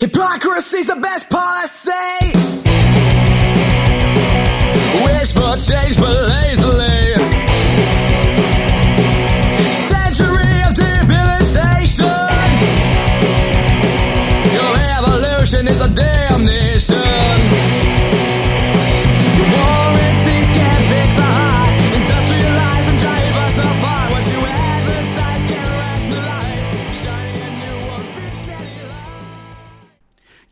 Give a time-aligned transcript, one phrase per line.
[0.00, 1.90] Hypocrisy's the best policy.
[5.04, 6.57] Wish for change, but lazily.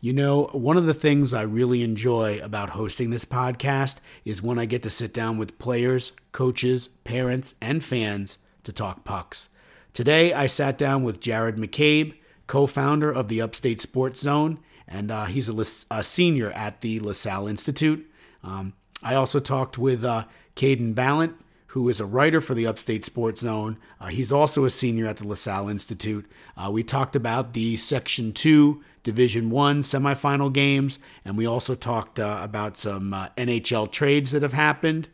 [0.07, 4.57] You know, one of the things I really enjoy about hosting this podcast is when
[4.57, 9.49] I get to sit down with players, coaches, parents, and fans to talk pucks.
[9.91, 12.13] Today, I sat down with Jared McCabe,
[12.47, 17.01] co founder of the Upstate Sports Zone, and uh, he's a, a senior at the
[17.01, 18.09] LaSalle Institute.
[18.45, 20.23] Um, I also talked with uh,
[20.55, 21.33] Caden Balint,
[21.71, 23.77] who is a writer for the Upstate Sports Zone.
[23.99, 26.31] Uh, he's also a senior at the LaSalle Institute.
[26.55, 32.19] Uh, we talked about the Section 2 Division 1 semifinal games, and we also talked
[32.19, 35.07] uh, about some uh, NHL trades that have happened.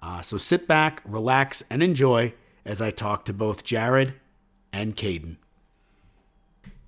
[0.00, 2.32] Uh, so sit back, relax, and enjoy
[2.64, 4.14] as I talk to both Jared
[4.72, 5.36] and Caden.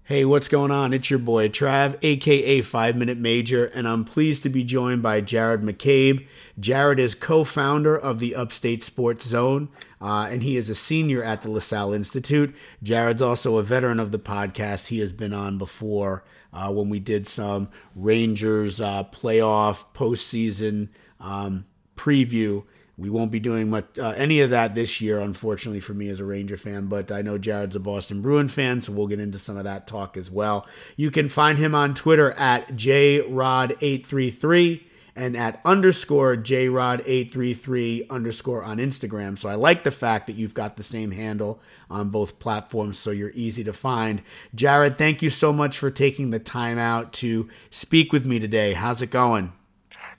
[0.05, 0.93] Hey, what's going on?
[0.93, 5.21] It's your boy Trav, aka 5 Minute Major, and I'm pleased to be joined by
[5.21, 6.27] Jared McCabe.
[6.59, 9.69] Jared is co founder of the Upstate Sports Zone,
[10.01, 12.53] uh, and he is a senior at the LaSalle Institute.
[12.83, 14.89] Jared's also a veteran of the podcast.
[14.89, 20.89] He has been on before uh, when we did some Rangers uh, playoff postseason
[21.21, 21.65] um,
[21.97, 22.65] preview.
[23.03, 26.21] We won't be doing much uh, any of that this year, unfortunately for me as
[26.21, 26.87] a Ranger fan.
[26.87, 29.89] But I know Jared's a Boston Bruin fan, so we'll get into some of that
[29.89, 30.69] talk as well.
[30.97, 34.83] You can find him on Twitter at jrod833
[35.17, 39.37] and at underscore jrod833 underscore on Instagram.
[39.37, 43.11] So I like the fact that you've got the same handle on both platforms, so
[43.11, 44.23] you're easy to find.
[44.55, 48.75] Jared, thank you so much for taking the time out to speak with me today.
[48.75, 49.53] How's it going?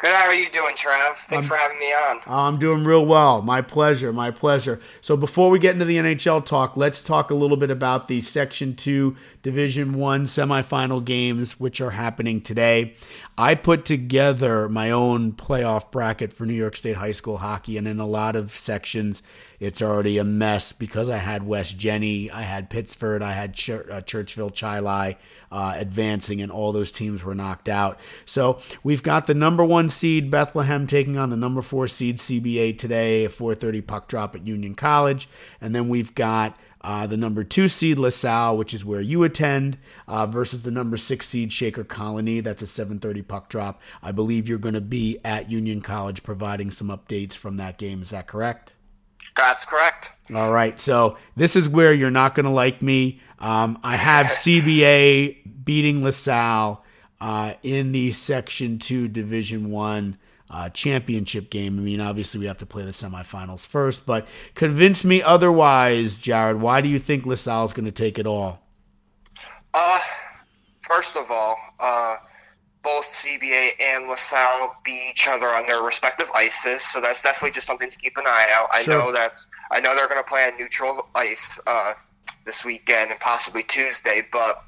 [0.03, 0.13] Good.
[0.13, 1.15] How are you doing, Trav?
[1.15, 2.19] Thanks for having me on.
[2.27, 3.41] Oh, I'm doing real well.
[3.41, 4.11] My pleasure.
[4.11, 4.81] My pleasure.
[4.99, 8.19] So before we get into the NHL talk, let's talk a little bit about the
[8.19, 12.95] Section 2 Division 1 semifinal games which are happening today.
[13.37, 17.87] I put together my own playoff bracket for New York State high school hockey and
[17.87, 19.23] in a lot of sections
[19.63, 23.69] it's already a mess because I had West Jenny, I had Pittsford, I had Ch-
[23.69, 25.17] uh, Churchville Chili
[25.53, 27.97] uh, advancing, and all those teams were knocked out.
[28.25, 32.77] So we've got the number one seed Bethlehem taking on the number four seed CBA
[32.77, 35.29] today, a 4:30 puck drop at Union College,
[35.61, 36.57] and then we've got.
[36.83, 39.77] Uh, the number two seed LaSalle, which is where you attend,
[40.07, 42.41] uh, versus the number six seed Shaker Colony.
[42.41, 43.81] That's a 7:30 puck drop.
[44.01, 48.01] I believe you're going to be at Union College providing some updates from that game.
[48.01, 48.73] Is that correct?
[49.35, 50.11] That's correct.
[50.35, 50.79] All right.
[50.79, 53.21] So this is where you're not going to like me.
[53.39, 56.83] Um, I have CBA beating LaSalle
[57.21, 60.17] uh, in the Section 2 Division 1
[60.53, 61.79] uh, championship game.
[61.79, 66.61] I mean, obviously, we have to play the semifinals first, but convince me otherwise, Jared.
[66.61, 68.59] Why do you think LaSalle is going to take it all?
[69.73, 69.99] Uh,
[70.81, 72.17] first of all, uh,
[72.83, 77.65] both CBA and LaSalle beat each other on their respective ices, so that's definitely just
[77.65, 78.67] something to keep an eye out.
[78.71, 78.93] I Sure.
[78.99, 79.39] know that
[79.71, 81.93] I know they're going to play on neutral ice uh,
[82.45, 84.61] this weekend and possibly Tuesday, but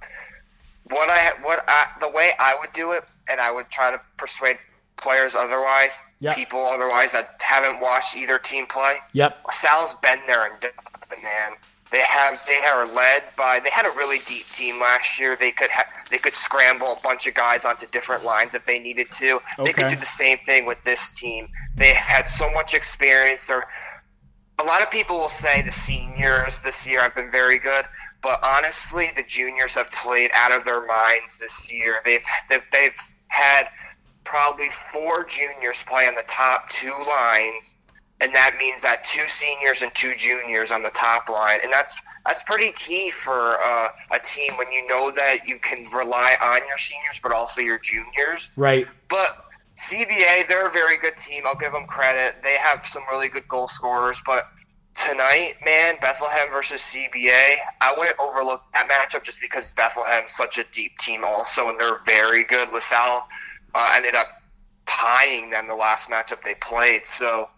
[0.90, 4.02] what I what I, the way I would do it, and I would try to
[4.18, 4.58] persuade
[4.98, 6.36] players otherwise, Yep.
[6.36, 8.98] people otherwise that haven't watched either team play.
[9.14, 9.52] Yep.
[9.52, 10.72] Sal's been there and done
[11.12, 11.52] it, man.
[11.92, 15.36] They have they are led by they had a really deep team last year.
[15.36, 18.80] They could ha- they could scramble a bunch of guys onto different lines if they
[18.80, 19.40] needed to.
[19.64, 21.48] They could do the same thing with this team.
[21.76, 23.48] They had so much experience.
[23.48, 23.66] They're
[24.60, 27.86] a lot of people will say the seniors this year have been very good,
[28.22, 31.98] but honestly, the juniors have played out of their minds this year.
[32.04, 33.70] They've they've, they've had
[34.26, 37.76] probably four juniors play on the top two lines,
[38.20, 42.02] and that means that two seniors and two juniors on the top line, and that's
[42.26, 46.68] that's pretty key for uh, a team when you know that you can rely on
[46.68, 48.52] your seniors, but also your juniors.
[48.58, 48.88] Right.
[49.10, 49.46] But
[49.76, 51.44] CBA, they're a very good team.
[51.46, 52.42] I'll give them credit.
[52.42, 54.24] They have some really good goal scorers.
[54.26, 54.48] But
[54.96, 60.64] tonight, man, Bethlehem versus CBA, I wouldn't overlook that matchup just because Bethlehem's such a
[60.72, 62.72] deep team also, and they're very good.
[62.72, 63.28] LaSalle
[63.76, 64.30] uh, ended up
[64.86, 67.06] tying them the last matchup they played.
[67.06, 67.50] So,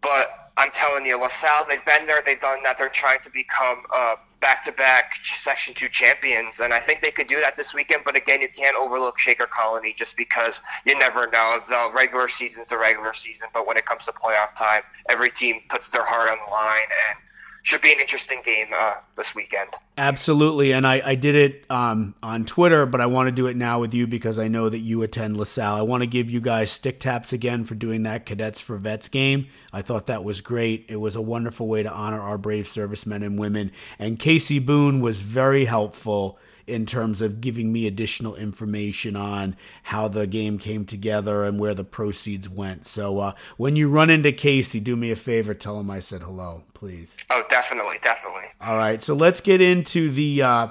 [0.00, 2.78] but I'm telling you, LaSalle, they've been there, they've done that.
[2.78, 7.40] They're trying to become uh, back-to-back Section Two champions, and I think they could do
[7.40, 8.02] that this weekend.
[8.04, 11.58] But again, you can't overlook Shaker Colony just because you never know.
[11.66, 15.60] The regular season's the regular season, but when it comes to playoff time, every team
[15.68, 17.18] puts their heart on the line, and
[17.66, 19.68] should be an interesting game uh, this weekend.
[19.98, 23.56] Absolutely, and I, I did it um, on Twitter, but I want to do it
[23.56, 25.74] now with you because I know that you attend LaSalle.
[25.74, 29.08] I want to give you guys stick taps again for doing that Cadets for Vets
[29.08, 29.48] game.
[29.72, 30.86] I thought that was great.
[30.88, 35.00] It was a wonderful way to honor our brave servicemen and women, and Casey Boone
[35.00, 40.84] was very helpful in terms of giving me additional information on how the game came
[40.84, 42.84] together and where the proceeds went.
[42.86, 46.22] So uh, when you run into Casey, do me a favor, tell him I said
[46.22, 47.16] hello, please.
[47.30, 48.46] Oh, definitely, definitely.
[48.60, 50.68] All right, so let's get into the uh,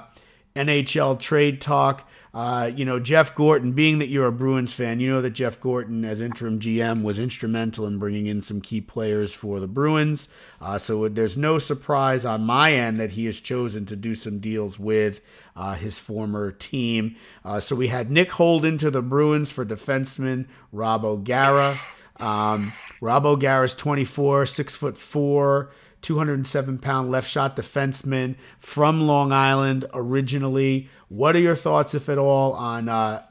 [0.54, 2.08] NHL trade talk.
[2.36, 5.58] Uh, you know, Jeff Gorton, being that you're a Bruins fan, you know that Jeff
[5.58, 10.28] Gorton, as interim GM, was instrumental in bringing in some key players for the Bruins.
[10.60, 14.38] Uh, so there's no surprise on my end that he has chosen to do some
[14.38, 15.22] deals with
[15.56, 17.16] uh, his former team.
[17.44, 21.72] Uh, so we had Nick Holden to the Bruins for defenseman Rob O'Gara.
[22.18, 22.70] Um,
[23.00, 25.70] Rob is 24, six foot four.
[26.02, 30.88] 207 pound left shot defenseman from Long Island originally.
[31.08, 33.24] What are your thoughts, if at all, on uh,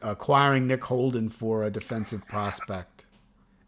[0.00, 3.04] acquiring Nick Holden for a defensive prospect?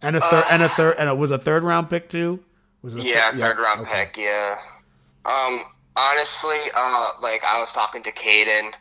[0.00, 2.40] And a third, and a third, and it was a third round pick too.
[2.80, 4.04] Was it a Yeah, thir- third round okay.
[4.06, 4.16] pick.
[4.18, 4.58] Yeah.
[5.26, 5.60] Um,
[5.96, 8.74] honestly, uh, like I was talking to Caden,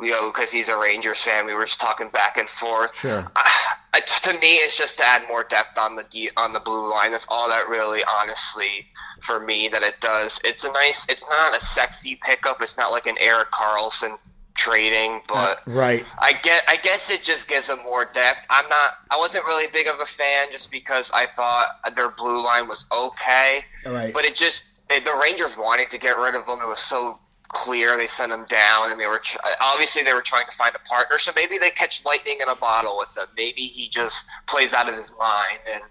[0.00, 1.46] you know, because he's a Rangers fan.
[1.46, 2.96] We were just talking back and forth.
[2.96, 3.30] Sure.
[3.36, 3.50] I,
[3.94, 7.10] it's, to me, it's just to add more depth on the on the blue line.
[7.10, 8.86] That's all that really, honestly,
[9.20, 10.40] for me, that it does.
[10.44, 11.06] It's a nice.
[11.08, 12.62] It's not a sexy pickup.
[12.62, 14.18] It's not like an Erik Karlsson
[14.54, 15.60] trading, but.
[15.66, 16.06] Right.
[16.18, 16.64] I get.
[16.68, 18.46] I guess it just gives them more depth.
[18.48, 18.92] I'm not.
[19.10, 22.86] I wasn't really big of a fan just because I thought their blue line was
[22.90, 24.14] okay, right.
[24.14, 26.58] but it just it, the Rangers wanted to get rid of him.
[26.60, 27.18] It was so
[27.48, 30.74] clear they sent him down, and they were tr- obviously they were trying to find
[30.74, 31.18] a partner.
[31.18, 33.26] So maybe they catch lightning in a bottle with him.
[33.36, 35.82] Maybe he just plays out of his mind and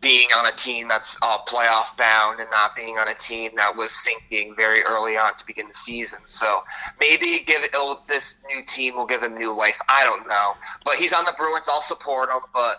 [0.00, 3.76] being on a team that's uh, playoff bound and not being on a team that
[3.76, 6.20] was sinking very early on to begin the season.
[6.24, 6.62] So
[7.00, 7.62] maybe give
[8.06, 9.80] this new team will give him new life.
[9.88, 10.52] I don't know,
[10.84, 11.68] but he's on the Bruins.
[11.68, 12.40] I'll support him.
[12.52, 12.76] But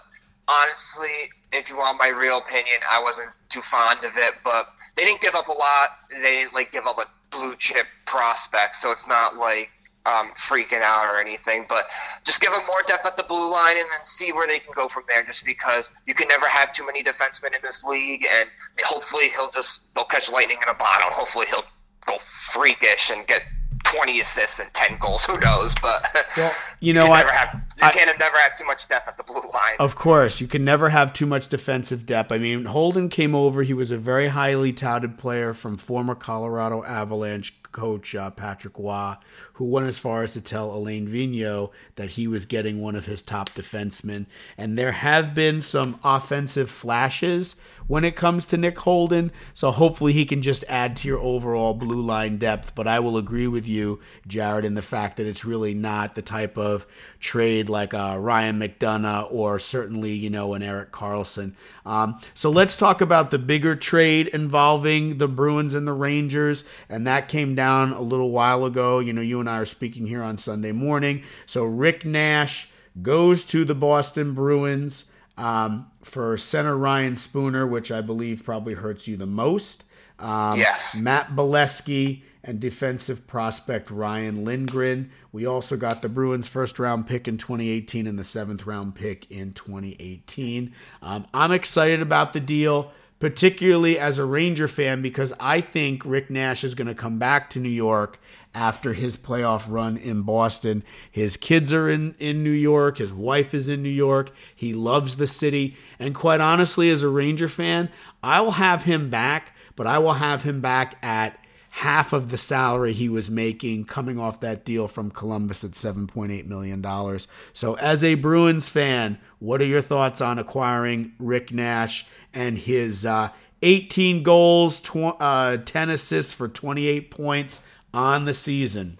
[0.47, 4.33] honestly, if you want my real opinion, I wasn't too fond of it.
[4.43, 5.89] But they didn't give up a lot.
[6.11, 9.69] They didn't like give up a blue chip prospect, so it's not like
[10.05, 11.65] um, freaking out or anything.
[11.67, 11.89] But
[12.25, 14.73] just give them more depth at the blue line and then see where they can
[14.75, 15.23] go from there.
[15.23, 18.49] Just because you can never have too many defensemen in this league, and
[18.83, 21.09] hopefully he'll just they'll catch lightning in a bottle.
[21.11, 21.65] Hopefully he'll
[22.05, 23.41] go freakish and get.
[23.83, 25.73] 20 assists and 10 goals, who knows?
[25.81, 26.05] But
[26.35, 26.51] Well,
[26.81, 29.23] you know, can I- have, you I- can never have too much depth at the
[29.23, 29.75] blue line.
[29.79, 32.31] Of course, you can never have too much defensive depth.
[32.31, 33.63] I mean, Holden came over.
[33.63, 39.13] He was a very highly touted player from former Colorado Avalanche coach uh, Patrick Roy,
[39.53, 43.05] who went as far as to tell Alain Vigneault that he was getting one of
[43.05, 44.25] his top defensemen.
[44.57, 49.31] And there have been some offensive flashes when it comes to Nick Holden.
[49.53, 52.73] So hopefully he can just add to your overall blue line depth.
[52.73, 56.21] But I will agree with you, Jared, in the fact that it's really not the
[56.23, 56.87] type of
[57.19, 61.53] trade like uh, Ryan McDonagh or certainly, you know, an Erik Karlsson.
[61.85, 66.63] Um, so let's talk about the bigger trade involving the Bruins and the Rangers.
[66.89, 68.99] And that came down a little while ago.
[68.99, 71.23] You know, you and I are speaking here on Sunday morning.
[71.45, 72.69] So Rick Nash
[73.01, 75.05] goes to the Boston Bruins
[75.37, 79.83] um, for center Ryan Spooner, which I believe probably hurts you the most.
[80.19, 80.99] Um, Yes.
[81.01, 85.11] Matt Beleskey and defensive prospect Ryan Lindgren.
[85.33, 89.29] We also got the Bruins' first round pick in 2018 and the seventh round pick
[89.29, 90.73] in 2018.
[91.01, 96.31] Um, I'm excited about the deal, particularly as a Ranger fan, because I think Rick
[96.31, 98.17] Nash is going to come back to New York
[98.55, 100.83] after his playoff run in Boston.
[101.11, 104.31] His kids are in, in New York, his wife is in New York.
[104.55, 105.75] He loves the city.
[105.99, 107.89] And quite honestly, as a Ranger fan,
[108.23, 111.37] I will have him back, but I will have him back at
[111.77, 116.45] half of the salary he was making coming off that deal from Columbus at $7.8
[116.47, 117.19] million.
[117.53, 123.05] So, as a Bruins fan, what are your thoughts on acquiring Rick Nash and his
[123.05, 123.29] uh,
[123.61, 127.61] 18 goals, tw- uh, 10 assists for 28 points
[127.93, 128.97] on the season?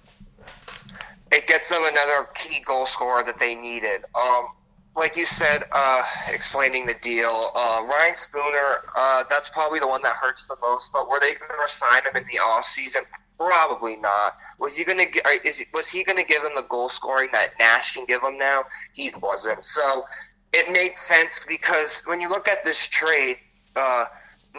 [1.32, 4.06] it gets them another key goal scorer that they needed.
[4.16, 4.48] Um,
[4.98, 10.02] like you said, uh, explaining the deal, uh, Ryan Spooner, uh, that's probably the one
[10.02, 10.92] that hurts the most.
[10.92, 13.04] But were they going to sign him in the off season?
[13.38, 14.42] Probably not.
[14.60, 15.22] Was he going to?
[15.46, 18.40] Is was he going to give them the goal scoring that Nash can give them
[18.40, 18.64] now?
[18.96, 19.64] He wasn't.
[19.64, 20.06] So
[20.52, 23.38] it made sense because when you look at this trade,
[23.76, 24.06] uh,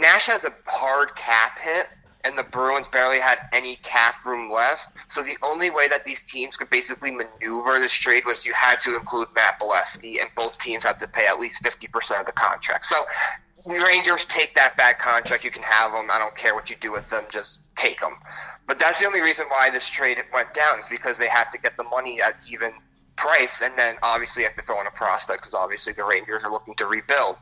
[0.00, 1.88] Nash has a hard cap hit,
[2.28, 5.10] and the Bruins barely had any cap room left.
[5.10, 8.80] So the only way that these teams could basically maneuver this trade was you had
[8.82, 12.32] to include Matt Beleskey, and both teams had to pay at least 50% of the
[12.32, 12.84] contract.
[12.84, 12.96] So
[13.66, 15.44] the Rangers take that bad contract.
[15.44, 16.08] You can have them.
[16.12, 17.24] I don't care what you do with them.
[17.30, 18.14] Just take them.
[18.66, 21.58] But that's the only reason why this trade went down is because they had to
[21.58, 22.70] get the money at even
[23.16, 26.52] price, and then obviously have to throw in a prospect because obviously the Rangers are
[26.52, 27.36] looking to rebuild.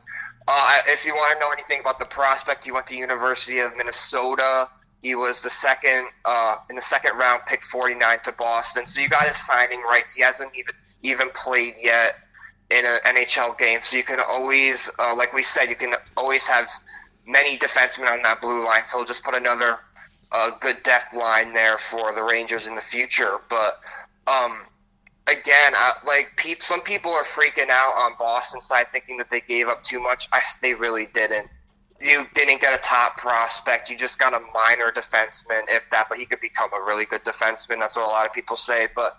[0.47, 3.77] Uh, if you want to know anything about the prospect, he went to University of
[3.77, 4.69] Minnesota.
[5.01, 8.87] He was the second uh, in the second round, pick 49 to Boston.
[8.87, 10.15] So you got his signing rights.
[10.15, 10.73] He hasn't even
[11.03, 12.15] even played yet
[12.69, 13.79] in an NHL game.
[13.81, 16.69] So you can always, uh, like we said, you can always have
[17.25, 18.85] many defensemen on that blue line.
[18.85, 19.79] So we'll just put another
[20.31, 23.37] uh, good depth line there for the Rangers in the future.
[23.49, 23.79] But
[24.27, 24.51] um,
[25.27, 29.67] again, I, like some people are freaking out on Boston side, thinking that they gave
[29.67, 30.27] up too much.
[30.33, 31.47] I, they really didn't.
[31.99, 33.89] You didn't get a top prospect.
[33.89, 36.07] You just got a minor defenseman, if that.
[36.09, 37.79] But he could become a really good defenseman.
[37.79, 38.87] That's what a lot of people say.
[38.93, 39.17] But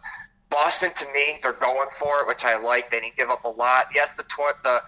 [0.51, 2.91] Boston, to me, they're going for it, which I like.
[2.91, 3.87] They didn't give up a lot.
[3.95, 4.83] Yes, the tw- the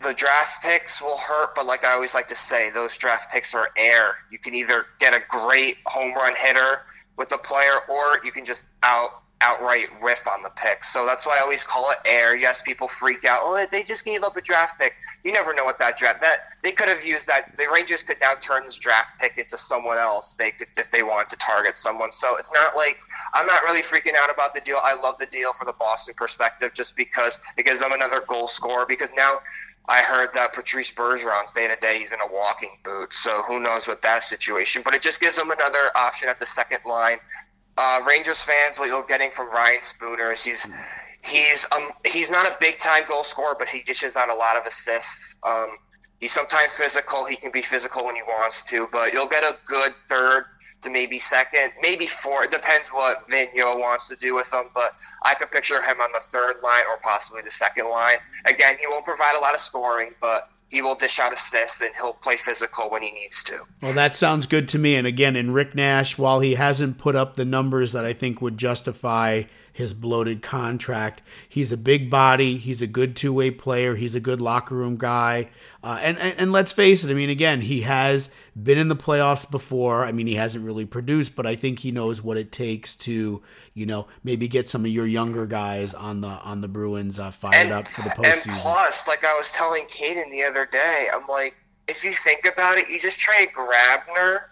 [0.00, 3.54] the draft picks will hurt, but like I always like to say, those draft picks
[3.54, 4.16] are air.
[4.30, 6.82] You can either get a great home run hitter
[7.16, 10.82] with a player, or you can just out outright riff on the pick.
[10.84, 12.34] So that's why I always call it air.
[12.34, 13.40] Yes, people freak out.
[13.42, 14.94] Oh, they just gave up a draft pick.
[15.22, 17.56] You never know what that draft that they could have used that.
[17.56, 20.34] The Rangers could now turn this draft pick into someone else.
[20.34, 22.12] They could if they wanted to target someone.
[22.12, 22.98] So it's not like
[23.32, 24.78] I'm not really freaking out about the deal.
[24.82, 28.46] I love the deal for the Boston perspective just because it gives them another goal
[28.46, 28.86] scorer.
[28.86, 29.38] Because now
[29.86, 33.60] I heard that Patrice Bergeron's day to day he's in a walking boot, so who
[33.60, 34.80] knows what that situation.
[34.84, 37.18] But it just gives them another option at the second line
[37.76, 40.68] uh, Rangers fans, what you're getting from Ryan Spooner is he's
[41.24, 44.56] he's um he's not a big time goal scorer, but he dishes out a lot
[44.56, 45.36] of assists.
[45.42, 45.76] Um,
[46.20, 47.24] he's sometimes physical.
[47.24, 50.44] He can be physical when he wants to, but you'll get a good third
[50.82, 52.44] to maybe second, maybe four.
[52.44, 56.12] It depends what Vigneault wants to do with him, but I could picture him on
[56.12, 58.18] the third line or possibly the second line.
[58.44, 61.80] Again, he won't provide a lot of scoring, but he will dish out a assists
[61.80, 63.60] and he'll play physical when he needs to.
[63.82, 64.96] Well, that sounds good to me.
[64.96, 68.40] And again, in Rick Nash, while he hasn't put up the numbers that I think
[68.40, 72.56] would justify his bloated contract, he's a big body.
[72.56, 73.96] He's a good two way player.
[73.96, 75.48] He's a good locker room guy.
[75.82, 77.10] Uh, and, and and let's face it.
[77.10, 78.30] I mean, again, he has
[78.60, 80.04] been in the playoffs before.
[80.04, 83.42] I mean, he hasn't really produced, but I think he knows what it takes to,
[83.74, 87.32] you know, maybe get some of your younger guys on the on the Bruins uh,
[87.32, 88.48] fired and, up for the postseason.
[88.48, 91.54] and plus, like I was telling Caden the other day, I'm like,
[91.88, 94.44] if you think about it, you just trade Grabner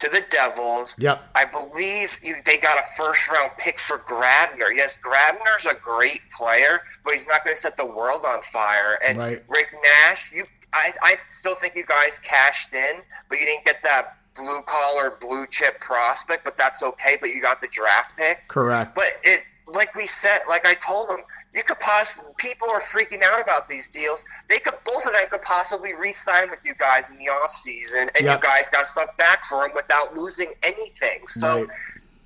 [0.00, 0.96] to the Devils.
[0.98, 1.30] Yep.
[1.34, 4.74] I believe you, they got a first round pick for Grabner.
[4.74, 8.98] Yes, Grabner's a great player, but he's not going to set the world on fire.
[9.06, 9.42] And Right.
[9.48, 12.96] Rick Nash, you, I, I still think you guys cashed in,
[13.28, 16.44] but you didn't get that blue collar, blue chip prospect.
[16.44, 17.16] But that's okay.
[17.20, 18.50] But you got the draft picks.
[18.50, 18.94] Correct.
[18.94, 21.20] But it, like we said, like I told them,
[21.54, 22.32] you could possibly.
[22.36, 24.24] People are freaking out about these deals.
[24.48, 28.10] They could both of them could possibly re-sign with you guys in the off season,
[28.14, 28.42] and Yep.
[28.42, 31.26] you guys got stuff back for them without losing anything.
[31.26, 31.60] So.
[31.62, 31.68] Right.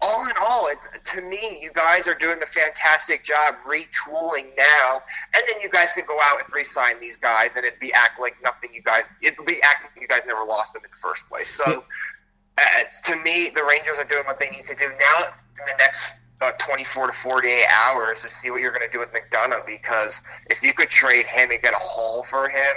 [0.01, 5.03] All in all, it's to me, you guys are doing a fantastic job retooling now,
[5.35, 8.21] and then you guys can go out and re-sign these guys, and it'd be act
[8.21, 8.71] like nothing.
[8.73, 11.49] You guys, it'll be act like you guys never lost them in the first place.
[11.49, 11.83] So,
[12.59, 12.63] uh,
[13.07, 15.25] to me, the Rangers are doing what they need to do now
[15.59, 19.01] in the next uh, 24 to 48 hours to see what you're going to do
[19.01, 19.67] with McDonagh.
[19.67, 22.77] Because if you could trade him and get a haul for him,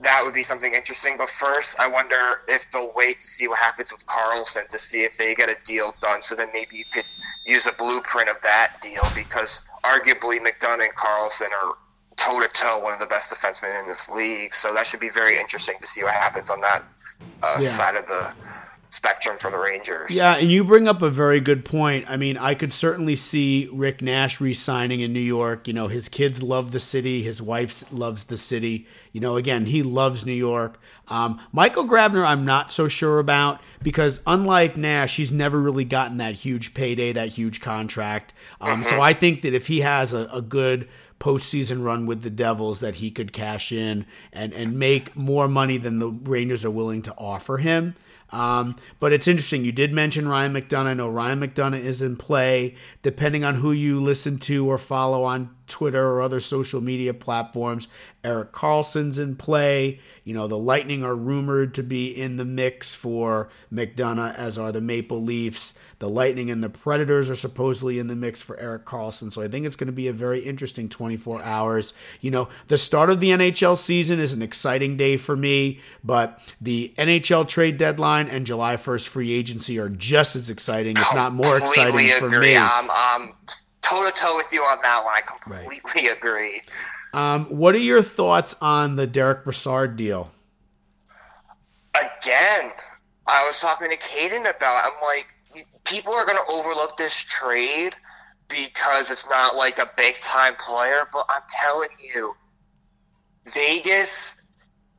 [0.00, 1.16] that would be something interesting.
[1.18, 2.16] But first, I wonder
[2.48, 5.56] if they'll wait to see what happens with Karlsson to see if they get a
[5.64, 6.22] deal done.
[6.22, 7.04] So then maybe you could
[7.46, 11.74] use a blueprint of that deal because arguably McDonagh and Karlsson are
[12.16, 14.54] toe to toe one of the best defensemen in this league.
[14.54, 16.80] So that should be very interesting to see what happens on that
[17.42, 17.68] uh, Yeah.
[17.68, 18.32] side of the
[18.90, 20.14] spectrum for the Rangers.
[20.14, 22.04] Yeah, and you bring up a very good point.
[22.08, 25.68] I mean, I could certainly see Rick Nash re-signing in New York.
[25.68, 27.22] You know, his kids love the city.
[27.22, 28.86] His wife loves the city.
[29.12, 30.80] You know, again, he loves New York.
[31.08, 36.18] Um, Michael Grabner, I'm not so sure about because unlike Nash, he's never really gotten
[36.18, 38.32] that huge payday, that huge contract.
[38.60, 40.88] Um, So I think that if he has a, a good
[41.20, 45.76] postseason run with the Devils, that he could cash in and and make more money
[45.76, 47.94] than the Rangers are willing to offer him.
[48.32, 49.64] Um, but it's interesting.
[49.64, 50.86] You did mention Ryan McDonagh.
[50.86, 52.76] I know Ryan McDonagh is in play.
[53.02, 57.88] Depending on who you listen to or follow on Twitter or other social media platforms,
[58.22, 59.98] Erik Karlsson's in play.
[60.24, 64.72] You know, the Lightning are rumored to be in the mix for McDonagh, as are
[64.72, 65.78] the Maple Leafs.
[66.00, 69.32] The Lightning and the Predators are supposedly in the mix for Erik Karlsson.
[69.32, 71.92] So I think it's going to be a very interesting 24 hours.
[72.20, 76.40] You know, the start of the NHL season is an exciting day for me, but
[76.60, 81.32] the NHL trade deadline and July 1st free agency are just as exciting, if not
[81.32, 82.56] more exciting for me.
[82.56, 83.34] I'm, I'm
[83.82, 85.14] toe to toe with you on that one.
[85.14, 86.62] I completely agree.
[87.12, 90.30] Um, what are your thoughts on the Derick Brassard deal?
[91.94, 92.70] Again,
[93.26, 94.84] I was talking to Caden about.
[94.84, 95.34] I'm like,
[95.84, 97.94] people are going to overlook this trade
[98.48, 102.34] because it's not like a big time player, but I'm telling you,
[103.46, 104.40] Vegas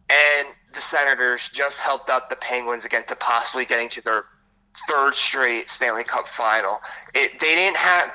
[0.09, 4.25] and the Senators just helped out the Penguins again to possibly getting to their
[4.89, 6.79] third straight Stanley Cup final.
[7.13, 8.13] It they didn't have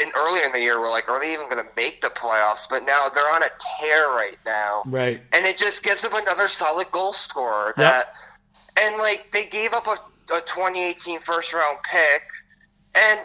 [0.00, 2.68] in earlier in the year we're like, are they even going to make the playoffs?
[2.68, 3.48] But now they're on a
[3.80, 5.20] tear right now, Right.
[5.32, 7.72] and it just gives them another solid goal scorer.
[7.76, 8.14] That
[8.80, 9.92] and like they gave up a,
[10.34, 12.22] a 2018 first round pick,
[12.94, 13.20] and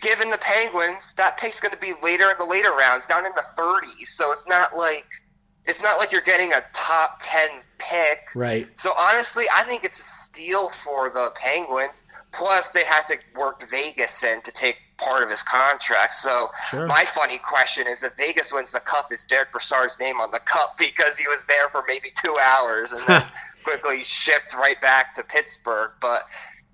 [0.00, 3.32] given the Penguins, that pick's going to be later in the later rounds, down in
[3.34, 4.06] the 30s.
[4.06, 5.06] So it's not like
[5.66, 7.48] it's not like you're getting a top 10
[7.78, 8.30] pick.
[8.34, 8.66] Right.
[8.78, 12.02] So honestly, I think it's a steal for the Penguins.
[12.32, 16.14] Plus, they had to work Vegas in to take part of his contract.
[16.14, 16.86] So Sure.
[16.86, 20.38] my funny question is, if Vegas wins the cup, is Derick Brassard's name on the
[20.38, 23.24] cup because he was there for maybe two hours and then
[23.64, 25.90] quickly shipped right back to Pittsburgh?
[26.00, 26.24] But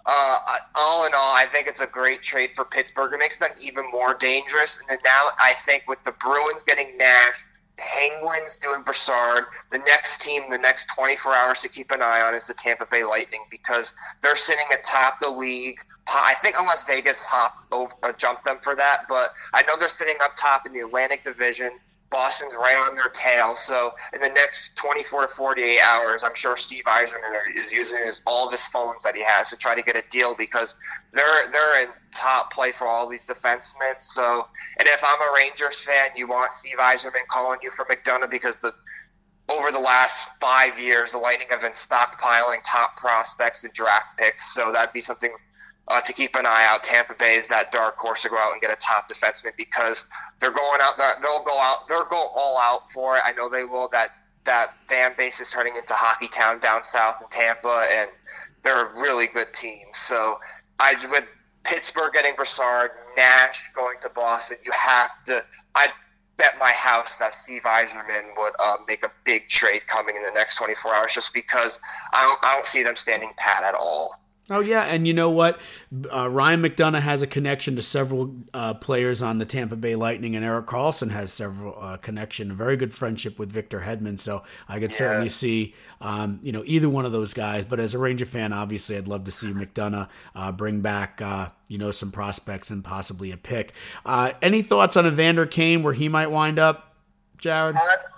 [0.05, 0.38] uh,
[0.75, 3.12] all in all, I think it's a great trade for Pittsburgh.
[3.12, 4.78] It makes them even more dangerous.
[4.78, 7.45] And then now I think with the Bruins getting Nash,
[7.78, 12.35] Penguins doing Brassard, the next team, the next 24 hours to keep an eye on
[12.35, 15.80] is the Tampa Bay Lightning because they're sitting atop the league.
[16.09, 19.88] I think unless Vegas hopped over, uh, jumped them for that, but I know they're
[19.88, 21.71] sitting up top in the Atlantic Division.
[22.16, 23.54] Boston's right on their tail.
[23.54, 28.23] So in the next 24 to 48 hours, I'm sure Steve Yzerman is using his,
[28.26, 30.76] all of his phones that he has to try to get a deal because
[31.12, 34.00] they're they're in top play for all these defensemen.
[34.00, 38.30] So, and if I'm a Rangers fan, you want Steve Yzerman calling you for McDonagh
[38.30, 38.73] because the
[39.48, 44.52] over the last five years, the Lightning have been stockpiling top prospects and draft picks.
[44.52, 45.30] So that'd be something
[45.88, 46.82] uh, to keep an eye out.
[46.82, 50.08] Tampa Bay is that dark horse to go out and get a top defenseman because
[50.40, 50.94] they're going out.
[51.22, 51.86] They'll go out.
[51.86, 53.22] They'll go all out for it.
[53.24, 53.88] I know they will.
[53.88, 54.10] That
[54.44, 58.08] that fan base is turning into hockey town down south in Tampa, and
[58.62, 59.86] they're a really good team.
[59.92, 60.40] So
[60.80, 61.28] I with
[61.62, 65.44] Pittsburgh getting Brassard, Nash going to Boston, you have to.
[65.74, 65.88] I
[66.38, 70.33] bet my house that Steve Yzerman would uh, make a big trade coming in the
[70.35, 71.81] next 24 hours, just because
[72.12, 74.14] I don't, I don't see them standing pat at all.
[74.48, 75.61] Oh yeah, and you know what?
[76.14, 80.37] Uh, Ryan McDonagh has a connection to several uh, players on the Tampa Bay Lightning,
[80.37, 84.20] and Erik Karlsson has several uh, connection, a very good friendship with Victor Hedman.
[84.20, 87.64] So I could certainly see, um, you know, either one of those guys.
[87.64, 91.48] But as a Ranger fan, obviously, I'd love to see McDonagh uh, bring back, uh,
[91.66, 93.72] you know, some prospects and possibly a pick.
[94.04, 96.94] Uh, any thoughts on Evander Kane, where he might wind up,
[97.38, 97.74] Jared?
[97.74, 98.09] That's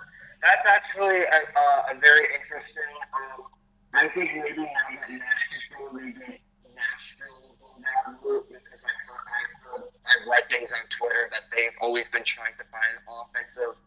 [0.43, 2.83] that's actually a, uh, a very interesting.
[3.15, 3.45] Um,
[3.99, 6.41] I think maybe now that Nash is going to be
[6.73, 7.57] Nashville
[8.47, 13.79] because I've, read things on Twitter that they've always been trying to find an offensive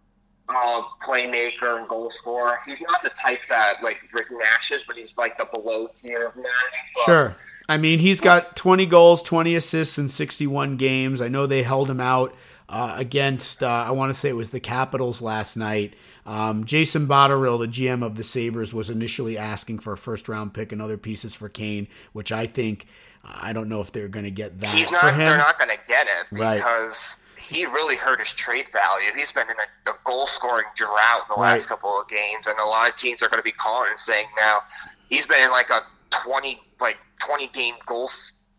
[0.48, 2.58] uh, playmaker and goal scorer.
[2.66, 6.26] He's not the type that like Rick Nash is, but he's like the below tier
[6.26, 7.04] of Nash.
[7.06, 7.34] Sure.
[7.68, 11.20] I mean, he's got 20 goals, 20 assists in 61 games.
[11.20, 12.34] I know they held him out
[12.68, 15.94] uh, against, uh, I want to say it was the Capitals last night.
[16.24, 20.54] Um, Jason Botterill, the GM of the Sabres, was initially asking for a first round
[20.54, 22.86] pick and other pieces for Kane, which I think,
[23.24, 25.16] I don't know if they're going to get that He's not.
[25.16, 26.56] They're not going to get it Right.
[26.56, 29.10] because he really hurt his trade value.
[29.16, 31.76] He's been in a, a goal scoring drought the last Right.
[31.76, 34.26] couple of games, and a lot of teams are going to be calling and saying
[34.38, 34.60] now
[35.08, 35.80] he's been in like a
[36.10, 38.08] twenty like twenty game goal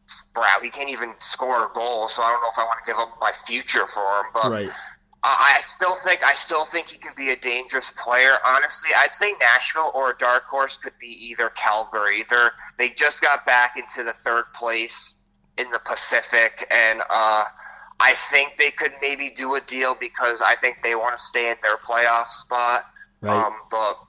[0.05, 0.61] sprout.
[0.63, 2.97] He can't even score a goal, so I don't know if I want to give
[2.97, 4.25] up my future for him.
[4.33, 4.69] But Right.
[5.25, 8.33] I still think I still think he can be a dangerous player.
[8.45, 12.25] Honestly, I'd say Nashville or a dark horse could be either Calgary.
[12.29, 15.15] They're they just got back into the third place
[15.57, 17.45] in the Pacific, and uh,
[17.99, 21.49] I think they could maybe do a deal because I think they want to stay
[21.49, 22.83] in their playoff spot.
[23.21, 23.45] Right.
[23.45, 23.99] Um, but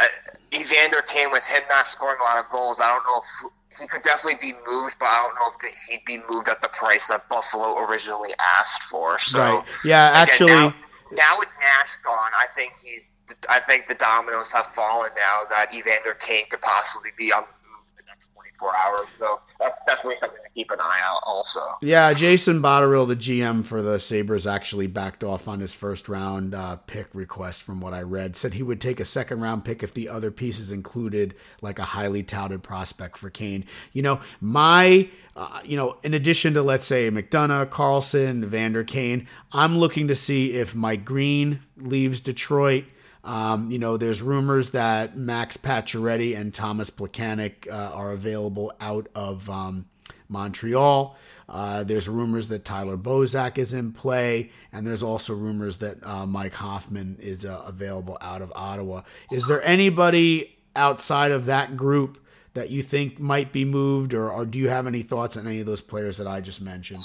[0.00, 0.04] uh,
[0.52, 3.86] Evander Kane, with him not scoring a lot of goals, I don't know if he
[3.86, 7.08] could definitely be moved, but I don't know if he'd be moved at the price
[7.08, 9.18] that Buffalo originally asked for.
[9.18, 9.76] So, Right.
[9.84, 10.46] Yeah, again, actually.
[10.48, 10.74] now,
[11.12, 13.10] now with Nash gone, I think he's.
[13.48, 17.68] I think the dominoes have fallen now that Evander Kane could possibly be on the
[17.70, 19.08] move the next 24 hours.
[19.18, 21.20] So that's definitely something to keep an eye out.
[21.26, 26.08] Also, Yeah, Jason Botterill, the GM for the Sabres, actually backed off on his first
[26.08, 28.36] round uh, pick request from what I read.
[28.36, 31.84] Said he would take a second round pick if the other pieces included like a
[31.84, 33.64] highly touted prospect for Kane.
[33.92, 39.26] You know, my, uh, you know, in addition to let's say McDonagh, Karlsson, Vander Kane,
[39.52, 42.84] I'm looking to see if Mike Green leaves Detroit.
[43.24, 49.08] Um, you know, there's rumors that Max Pacioretty and Thomas Plekanec uh, are available out
[49.14, 49.86] of um,
[50.28, 51.16] Montreal.
[51.48, 56.26] Uh, there's rumors that Tyler Bozak is in play, and there's also rumors that uh,
[56.26, 59.02] Mike Hoffman is uh, available out of Ottawa.
[59.32, 62.18] Is there anybody outside of that group
[62.54, 65.60] that you think might be moved, or, or do you have any thoughts on any
[65.60, 67.02] of those players that I just mentioned?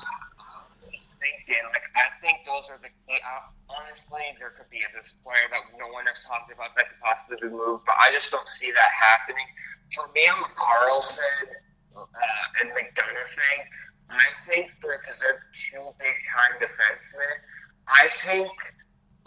[1.47, 3.19] Like I think those are the key.
[3.25, 7.01] Uh, honestly, there could be this player that no one has talked about that could
[7.03, 9.45] possibly be moved, but I just don't see that happening.
[9.93, 11.55] For me, I'm a Karlsson
[11.95, 13.59] uh, and McDonagh thing.
[14.09, 17.35] I think because they're two big time defensemen.
[17.87, 18.51] I think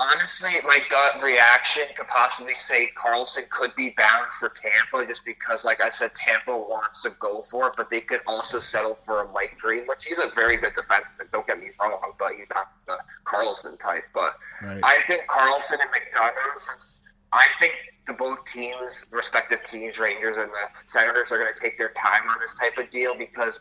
[0.02, 5.64] honestly, my gut reaction could possibly say Karlsson could be bound for Tampa just because,
[5.64, 9.22] like I said, Tampa wants to go for it, but they could also settle for
[9.22, 11.30] a Mike Green, which he's a very good defenseman.
[11.32, 14.04] Don't get me wrong, but he's not the Karlsson type.
[14.14, 14.80] But Right.
[14.82, 17.00] I think Karlsson and McDonagh, since
[17.32, 17.74] I think
[18.06, 22.28] the both teams, respective teams, Rangers and the Senators, are going to take their time
[22.28, 23.60] on this type of deal because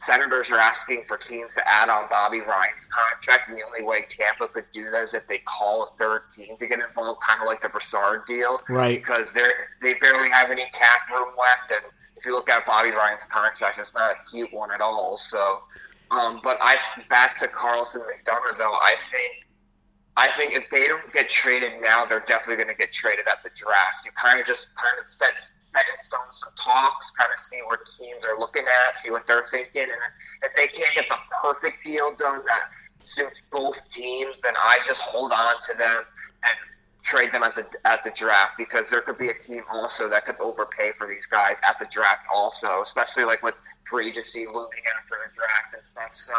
[0.00, 4.02] Senators are asking for teams to add on Bobby Ryan's contract, and the only way
[4.08, 7.38] Tampa could do that is if they call a third team to get involved, kind
[7.42, 8.98] of like the Brassard deal, Right.
[8.98, 9.46] because they
[9.82, 11.82] they barely have any cap room left, and
[12.16, 15.18] if you look at Bobby Ryan's contract, it's not a cute one at all.
[15.18, 15.64] So,
[16.10, 16.78] um, but I
[17.10, 19.44] back to Karlsson McDonagh though, I think.
[20.16, 23.42] I think if they don't get traded now, they're definitely going to get traded at
[23.42, 24.04] the draft.
[24.04, 27.58] You kind of just kind of set, set in stone some talks, kind of see
[27.66, 31.16] where teams are looking at, see what they're thinking, and if they can't get the
[31.42, 36.02] perfect deal done that suits both teams, then I just hold on to them
[36.44, 36.56] and
[37.02, 40.24] trade them at the at the draft because there could be a team also that
[40.24, 44.84] could overpay for these guys at the draft also, especially like with free agency looming
[44.96, 46.14] after the draft and stuff.
[46.14, 46.34] So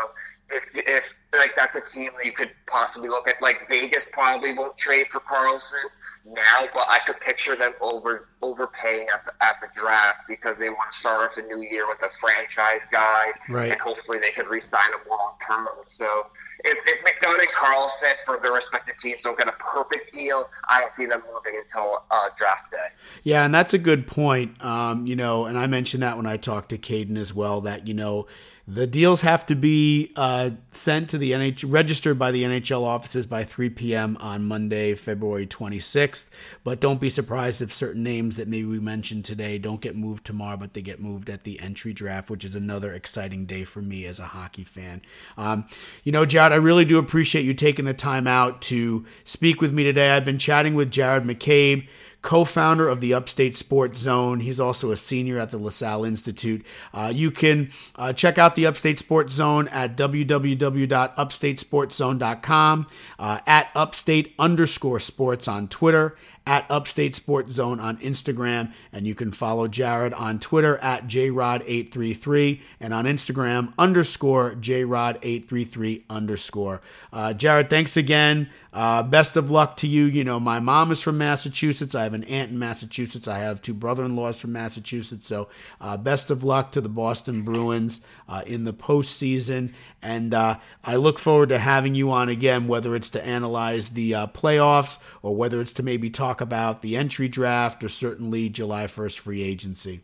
[0.49, 4.53] if if like that's a team that you could possibly look at, like Vegas probably
[4.53, 5.83] won't trade for Karlsson
[6.25, 10.69] now, but I could picture them over overpaying at the at the draft because they
[10.69, 13.71] want to start off the new year with a franchise guy, Right.
[13.71, 15.67] and hopefully they could re-sign him long term.
[15.85, 16.27] So
[16.63, 20.81] if, if McDonagh and Karlsson for their respective teams don't get a perfect deal, I
[20.81, 22.77] don't see them moving until uh, draft day.
[23.23, 24.63] Yeah, and that's a good point.
[24.63, 27.61] Um, you know, and I mentioned that when I talked to Caden as well.
[27.61, 28.27] That you know,
[28.67, 33.25] the deals have to be uh, sent to the NH registered by the NHL offices
[33.25, 34.17] by 3 p.m.
[34.19, 36.29] on Monday, February 26th.
[36.63, 40.25] But don't be surprised if certain names that maybe we mentioned today don't get moved
[40.25, 43.81] tomorrow, but they get moved at the entry draft, which is another exciting day for
[43.81, 45.01] me as a hockey fan.
[45.37, 45.65] Um,
[46.03, 49.73] you know, Jared, I really do appreciate you taking the time out to speak with
[49.73, 50.11] me today.
[50.11, 51.87] I've been chatting with Jared McCabe
[52.21, 54.39] co-founder of the Upstate Sports Zone.
[54.41, 56.63] He's also a senior at the LaSalle Institute.
[56.93, 62.87] Uh, you can uh, check out the Upstate Sports Zone at www.upstatesportszone.com,
[63.19, 69.13] uh, at upstate underscore sports on Twitter, at Upstate Sports Zone on Instagram, and you
[69.13, 76.81] can follow Jared on Twitter at jrod833 and on Instagram underscore jrod833 underscore.
[77.13, 78.49] Uh, Jared, thanks again.
[78.73, 80.05] Uh, best of luck to you.
[80.05, 81.93] You know, my mom is from Massachusetts.
[81.93, 83.27] I have an aunt in Massachusetts.
[83.27, 85.27] I have two brother-in-laws from Massachusetts.
[85.27, 85.49] So,
[85.81, 89.75] uh, best of luck to the Boston Bruins uh, in the postseason.
[90.01, 94.15] And uh, I look forward to having you on again, whether it's to analyze the
[94.15, 98.85] uh, playoffs or whether it's to maybe talk about the entry draft or certainly July
[98.85, 100.01] 1st free agency.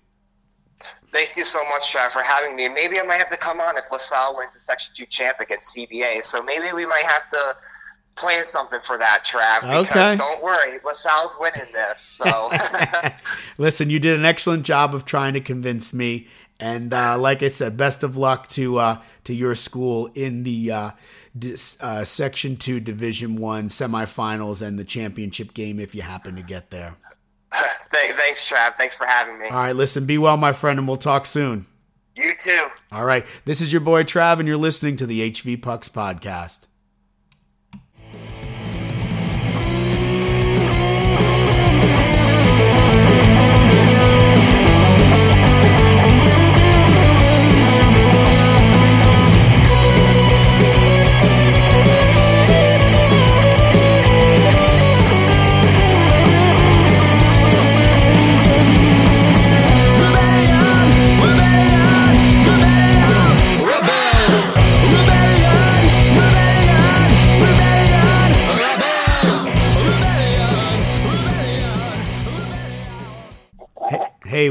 [1.12, 2.68] Thank you so much, Trav, for having me.
[2.70, 5.76] Maybe I might have to come on if LaSalle wins the Section 2 champ against
[5.76, 6.24] CBA.
[6.24, 7.56] So maybe we might have to
[8.18, 9.62] plan something for that, Trav.
[9.62, 10.16] Because Okay.
[10.16, 12.00] don't worry, LaSalle's winning this.
[12.00, 12.50] So
[13.58, 16.28] Listen, you did an excellent job of trying to convince me,
[16.60, 20.72] and uh, like I said, best of luck to uh, to your school in the
[20.72, 20.92] uh,
[21.38, 26.42] dis, uh, Section Two Division One semifinals and the championship game if you happen to
[26.44, 26.96] get there.
[27.54, 28.76] Thanks, Trav.
[28.76, 29.48] Thanks for having me.
[29.48, 31.66] All right, listen, be well, my friend, and we'll talk soon.
[32.16, 32.68] You too.
[32.92, 36.66] All right, this is your boy Trav, and you're listening to the HV Pucks podcast.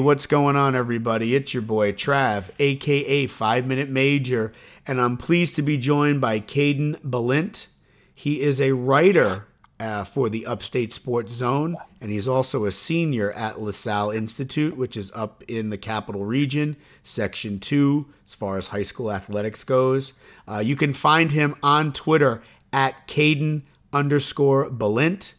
[0.07, 1.35] What's going on, everybody?
[1.35, 4.53] It's your boy Trav, aka Five Minute Major,
[4.87, 7.67] and I'm pleased to be joined by Caden Balint.
[8.15, 9.49] He is a writer
[9.81, 14.97] uh, for the Upstate Sports Zone, and he's also a senior at LaSalle Institute, which
[14.97, 20.13] is up in the Capital Region, Section 2, as far as high school athletics goes.
[20.47, 22.43] Uh, you can find him on Twitter
[22.73, 25.33] at Caden underscore Balint.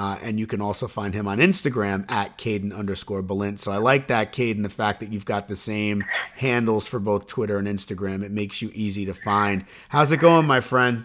[0.00, 3.58] Uh, and you can also find him on Instagram at Caden underscore Balint.
[3.58, 6.04] So I like that, Caden, the fact that you've got the same
[6.36, 8.24] handles for both Twitter and Instagram.
[8.24, 9.66] It makes you easy to find.
[9.90, 11.04] How's it going, my friend?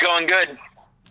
[0.00, 0.58] Going good.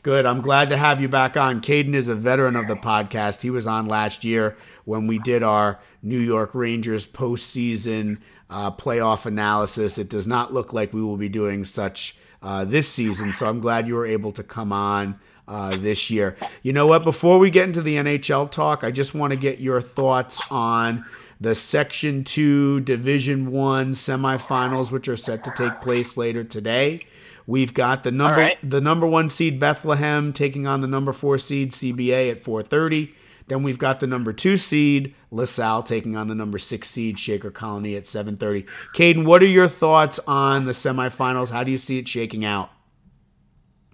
[0.03, 0.25] Good.
[0.25, 1.62] I'm glad to have you back on.
[1.62, 3.39] Caden is a veteran of the podcast.
[3.39, 9.25] He was on last year when we did our New York Rangers postseason uh, playoff
[9.25, 9.97] analysis.
[9.97, 13.62] It does not look like we will be doing such uh, this season, so I'm
[13.62, 16.36] glad you were able to come on uh, this year.
[16.63, 17.03] You know what?
[17.03, 21.05] Before we get into the NHL talk, I just want to get your thoughts on
[21.39, 27.05] the Section Two Division One semifinals, which are set to take place later today.
[27.45, 28.57] We've got the number right.
[28.62, 33.13] the number one seed Bethlehem taking on the number four seed CBA at 4:30.
[33.47, 37.49] Then we've got the number two seed LaSalle taking on the number six seed Shaker
[37.49, 38.65] Colony at 7:30.
[38.93, 41.51] Caden, what are your thoughts on the semifinals?
[41.51, 42.69] How do you see it shaking out?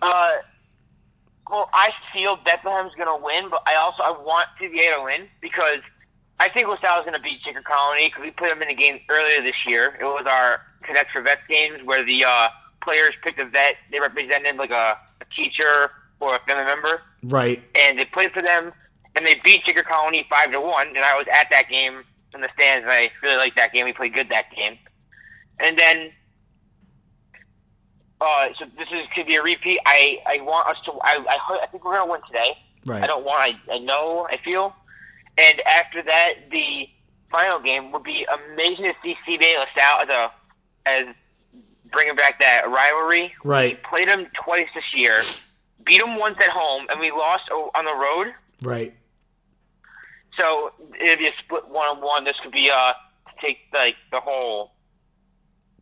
[0.02, 0.32] Uh,
[1.54, 5.28] well, I feel Bethlehem's going to win, but I also I want CBA to win
[5.40, 5.80] because
[6.40, 9.00] I think LaSalle's going to beat Chicker Colony because we put them in a game
[9.08, 9.96] earlier this year.
[10.02, 12.50] It was our Connect for Vets games where the uh,
[12.84, 13.76] players picked a vet.
[13.92, 17.62] They represented like a, a teacher or a family member, Right.
[17.76, 18.72] and they played for them,
[19.16, 20.88] and they beat Chicker Colony five to one.
[20.88, 23.86] And I was at that game in the stands, and I really liked that game.
[23.86, 24.78] We played good that game,
[25.60, 26.12] and then.
[28.24, 29.80] Uh, so this is could be a repeat.
[29.86, 30.92] I, I want us to.
[31.04, 32.58] I I, I think we're gonna win today.
[32.86, 33.04] Right.
[33.04, 33.56] I don't want.
[33.70, 34.28] I, I know.
[34.30, 34.76] I feel.
[35.38, 36.88] And after that, the
[37.32, 40.32] final game would be amazing to see CBA LaSalle as a
[40.86, 41.16] as
[41.92, 43.34] bringing back that rivalry.
[43.44, 43.78] Right.
[43.78, 45.24] We played them twice this year,
[45.84, 48.34] beat them once at home, and we lost on the road.
[48.62, 48.94] Right.
[50.38, 52.24] So it'd be a split one on one.
[52.24, 54.73] This could be uh to take like the whole.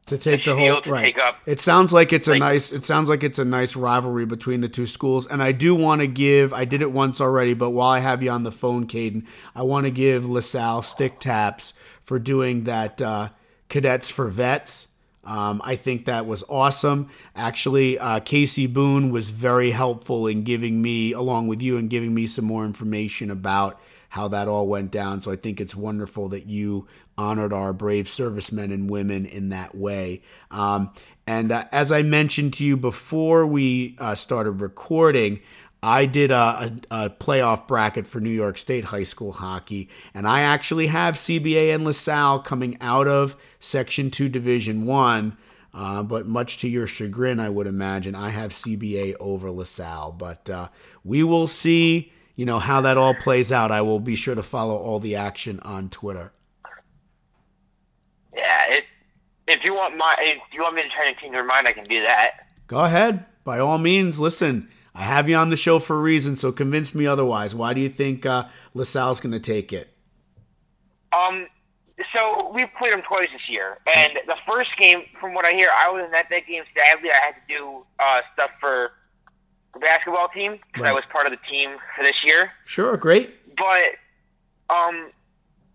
[0.08, 1.16] To take the whole right.
[1.46, 4.68] It sounds like it's a nice it sounds like it's a nice rivalry between the
[4.68, 5.26] two schools.
[5.26, 8.22] And I do want to give I did it once already, but while I have
[8.22, 13.02] you on the phone, Caden, I want to give LaSalle stick taps for doing that
[13.02, 13.30] uh,
[13.70, 14.88] cadets for vets.
[15.24, 17.10] Um, I think that was awesome.
[17.36, 22.14] Actually, uh, Casey Boone was very helpful in giving me, along with you, and giving
[22.14, 23.80] me some more information about
[24.12, 25.22] how that all went down.
[25.22, 26.86] So I think it's wonderful that you
[27.18, 30.22] honored our brave servicemen and women in that way.
[30.52, 30.92] Um,
[31.26, 35.40] and uh, as I mentioned to you before we uh, started recording,
[35.82, 36.36] I did a,
[36.92, 41.16] a, a playoff bracket for New York State high school hockey, and I actually have
[41.16, 45.38] CBA and LaSalle coming out of Section 2 Division 1.
[45.74, 50.12] Uh, but much to your chagrin, I would imagine, I have CBA over LaSalle.
[50.12, 50.68] But uh,
[51.06, 53.72] we will see, you know, how that all plays out.
[53.72, 56.32] I will be sure to follow all the action on Twitter.
[58.36, 58.86] Yeah, it,
[59.48, 61.72] if you want my if you want me to try to change your mind, I
[61.72, 62.48] can do that.
[62.66, 63.28] Go ahead.
[63.44, 64.70] By all means, listen.
[64.96, 67.54] I have you on the show for a reason, so convince me otherwise.
[67.54, 69.96] Why do you think uh, LaSalle's going to take it?
[71.16, 71.46] Um,
[72.16, 75.70] so we've played them twice this year, and the first game, from what I hear,
[75.78, 76.64] I was in at that game.
[76.76, 78.94] Sadly, I had to do uh, stuff for
[79.74, 82.52] the basketball team because I was part of the team for this year.
[82.66, 83.36] Sure, great.
[83.56, 83.96] But
[84.70, 85.12] um,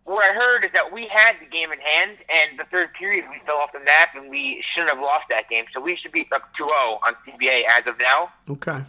[0.05, 3.25] what I heard is that we had the game in hand, and the third period
[3.31, 5.65] we fell off the map, and we shouldn't have lost that game.
[5.75, 6.69] So we should be up 2-0
[7.05, 8.31] on CBA as of now.
[8.49, 8.83] Okay.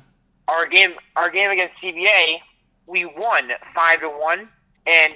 [0.47, 2.39] Our game, our game against CBA,
[2.85, 4.47] we won five to one,
[4.85, 5.13] and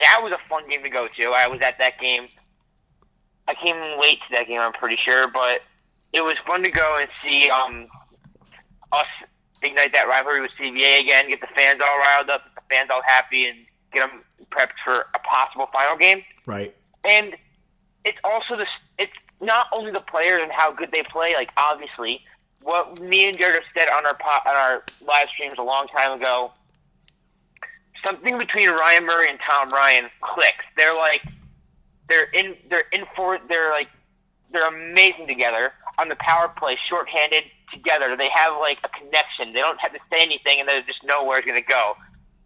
[0.00, 1.32] that was a fun game to go to.
[1.34, 2.28] I was at that game.
[3.48, 5.62] I came late to that game, I'm pretty sure, but
[6.12, 7.88] it was fun to go and see um,
[8.94, 9.06] us
[9.62, 12.90] ignite that rivalry with CBA again, get the fans all riled up, get the fans
[12.92, 13.58] all happy, and
[13.92, 16.22] get them prepped for a possible final game.
[16.46, 16.74] Right.
[17.04, 17.36] And
[18.04, 18.66] it's also the
[18.98, 21.34] it's not only the players and how good they play.
[21.34, 22.22] Like obviously,
[22.62, 25.86] what me and Jared have said on our po- on our live streams a long
[25.88, 26.52] time ago.
[28.04, 30.64] Something between Ryan Murray and Tom Ryan clicks.
[30.76, 31.22] They're like
[32.08, 33.88] they're in they're in for they're like
[34.52, 38.16] they're amazing together on the power play, shorthanded together.
[38.16, 39.52] They have like a connection.
[39.52, 41.94] They don't have to say anything, and they just know where it's going to go.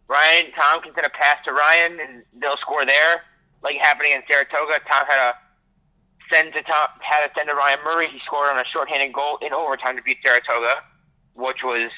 [0.08, 3.22] Ryan, Tom can send a pass to Ryan, and they'll score there,
[3.62, 4.78] like happening in Saratoga.
[4.88, 5.34] Tom had a
[6.32, 8.08] send to Tom, had to send to Ryan Murray.
[8.08, 10.82] He scored on a shorthanded goal in overtime to beat Saratoga,
[11.34, 11.90] which was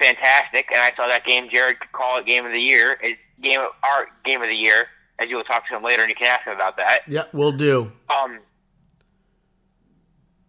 [0.00, 0.66] fantastic.
[0.72, 1.48] And I saw that game.
[1.50, 4.54] Jared could call it game of the year, It's game of our game of the
[4.56, 4.86] year.
[5.20, 7.24] As you will talk to him later, and you can ask him about that Yeah,
[7.32, 7.90] we'll do.
[8.08, 8.38] um,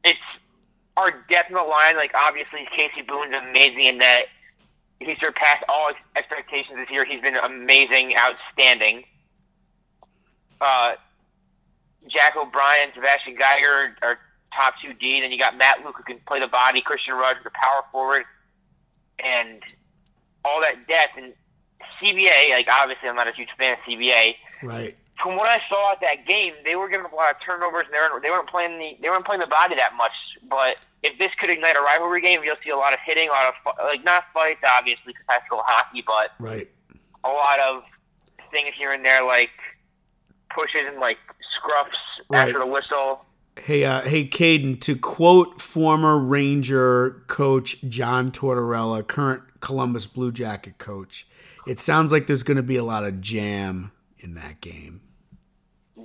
[0.04, 0.20] it's
[1.00, 4.26] our depth in the line, like obviously Casey Boone's amazing in that
[5.00, 7.06] he surpassed all expectations this year.
[7.06, 9.06] He's been amazing, outstanding.
[10.60, 10.94] Uh,
[12.08, 14.20] Jack O'Brien, Sebastian Geiger are
[14.54, 15.22] top two D.
[15.22, 18.24] Then you got Matt Luke who can play the body, Christian Rogers, the power forward,
[19.24, 19.62] and
[20.44, 21.18] all that depth.
[21.18, 21.34] And
[22.02, 24.36] CBA, like obviously I'm not a huge fan of CBA.
[24.64, 24.98] Right.
[25.22, 27.84] From what I saw at that game, they were giving up a lot of turnovers
[27.86, 30.14] and they weren't, they weren't playing the they weren't playing the body that much.
[30.50, 33.32] But if this could ignite a rivalry game, you'll see a lot of hitting, a
[33.32, 36.70] lot of like not fights obviously because high school hockey, but Right.
[37.24, 37.84] a lot of
[38.52, 39.52] things here and there like
[40.56, 42.48] pushes and like scruffs Right.
[42.48, 43.26] after the whistle.
[43.58, 44.80] Hey, uh, hey, Caden.
[44.82, 51.28] To quote former Ranger coach John Tortorella, current Columbus Blue Jacket coach,
[51.68, 55.02] it sounds like there's going to be a lot of jam in that game.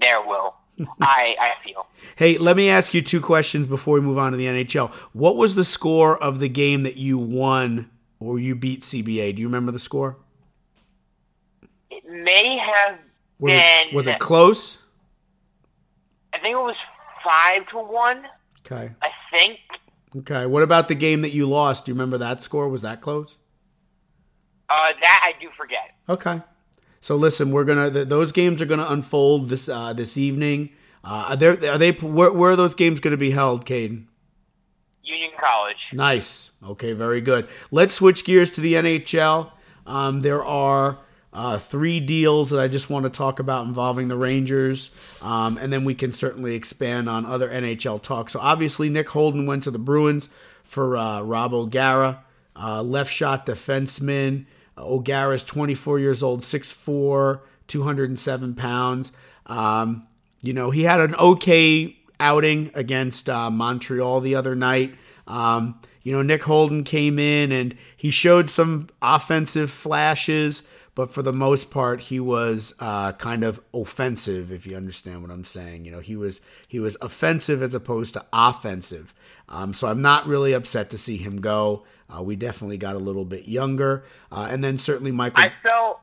[0.00, 0.54] There will.
[1.00, 1.87] I I feel.
[2.16, 4.92] Hey, let me ask you two questions before we move on to the NHL.
[5.12, 9.35] What was the score of the game that you won or you beat CBA?
[9.35, 10.18] Do you remember the score?
[11.90, 12.98] It may have
[13.40, 13.88] Was been.
[13.88, 14.78] it, was it close?
[16.33, 16.76] I think it was
[17.24, 18.24] five to one.
[18.64, 18.92] Okay.
[19.02, 19.59] I think.
[20.18, 20.46] Okay.
[20.46, 21.87] What about the game that you lost?
[21.87, 22.68] Do you remember that score?
[22.68, 23.38] Was that close?
[24.68, 25.94] Uh, that I do forget.
[26.09, 26.40] Okay.
[27.05, 30.71] So listen, we're gonna th- those games are gonna unfold this uh, this evening.
[31.05, 34.07] Uh, are, there, are they where, where are those games going to be held, Caden?
[35.03, 35.88] Union College.
[35.93, 36.53] Nice.
[36.67, 37.47] Okay, very good.
[37.71, 39.51] Let's switch gears to the NHL.
[39.87, 40.99] Um, there are
[41.35, 44.90] uh, three deals that I just want to talk about involving the Rangers,
[45.21, 48.31] um, and then we can certainly expand on other NHL talk.
[48.31, 50.31] So obviously, Nick Holden went to the Bruins
[50.64, 52.25] for uh, Rob O'Gara,
[52.57, 54.47] uh, left shot defenseman.
[54.77, 59.13] Uh, O'Gara is 24 years old, 6'4", 207 pounds.
[59.47, 60.07] Um,
[60.43, 64.95] you know, he had an okay outing against uh, Montreal the other night.
[65.27, 70.63] Um, you know, Nick Holden came in and he showed some offensive flashes,
[70.95, 74.53] but for the most part, he was uh, kind of offensive.
[74.53, 78.15] If you understand what I'm saying, you know, he was he was offensive as opposed
[78.15, 79.15] to offensive.
[79.49, 81.85] Um, so I'm not really upset to see him go.
[82.09, 85.43] Uh, we definitely got a little bit younger, uh, and then certainly Michael.
[85.43, 86.01] I felt.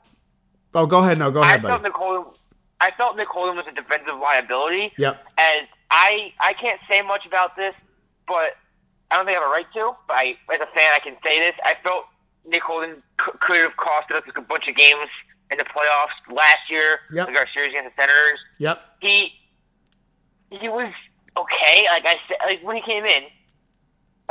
[0.74, 1.18] oh, go ahead.
[1.20, 1.84] No, go I ahead, felt buddy.
[1.84, 2.34] Nick Holden.
[2.80, 4.92] I felt Nick Holden was a defensive liability.
[4.98, 5.24] Yep.
[5.38, 7.76] As I I can't say much about this,
[8.28, 8.58] but
[9.12, 9.92] I don't think I have a right to.
[10.08, 11.54] But I, as a fan, I can say this.
[11.64, 12.06] I felt
[12.48, 15.10] Nick Holden c- could have costed us a bunch of games
[15.52, 17.28] in the playoffs last year, Yep.
[17.28, 18.40] like our series against the Senators.
[18.58, 18.82] Yep.
[19.02, 19.34] He
[20.50, 20.92] he was
[21.38, 21.86] okay.
[21.92, 23.24] Like I said, like when he came in,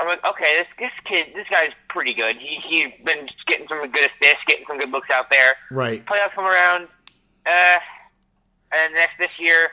[0.01, 2.37] I'm like, okay, this this kid, this guy's pretty good.
[2.37, 5.57] He he's been getting some good assists, getting some good looks out there.
[5.71, 6.05] Right.
[6.07, 6.89] Playoffs come around,
[7.47, 7.79] uh,
[8.73, 9.69] and next this year,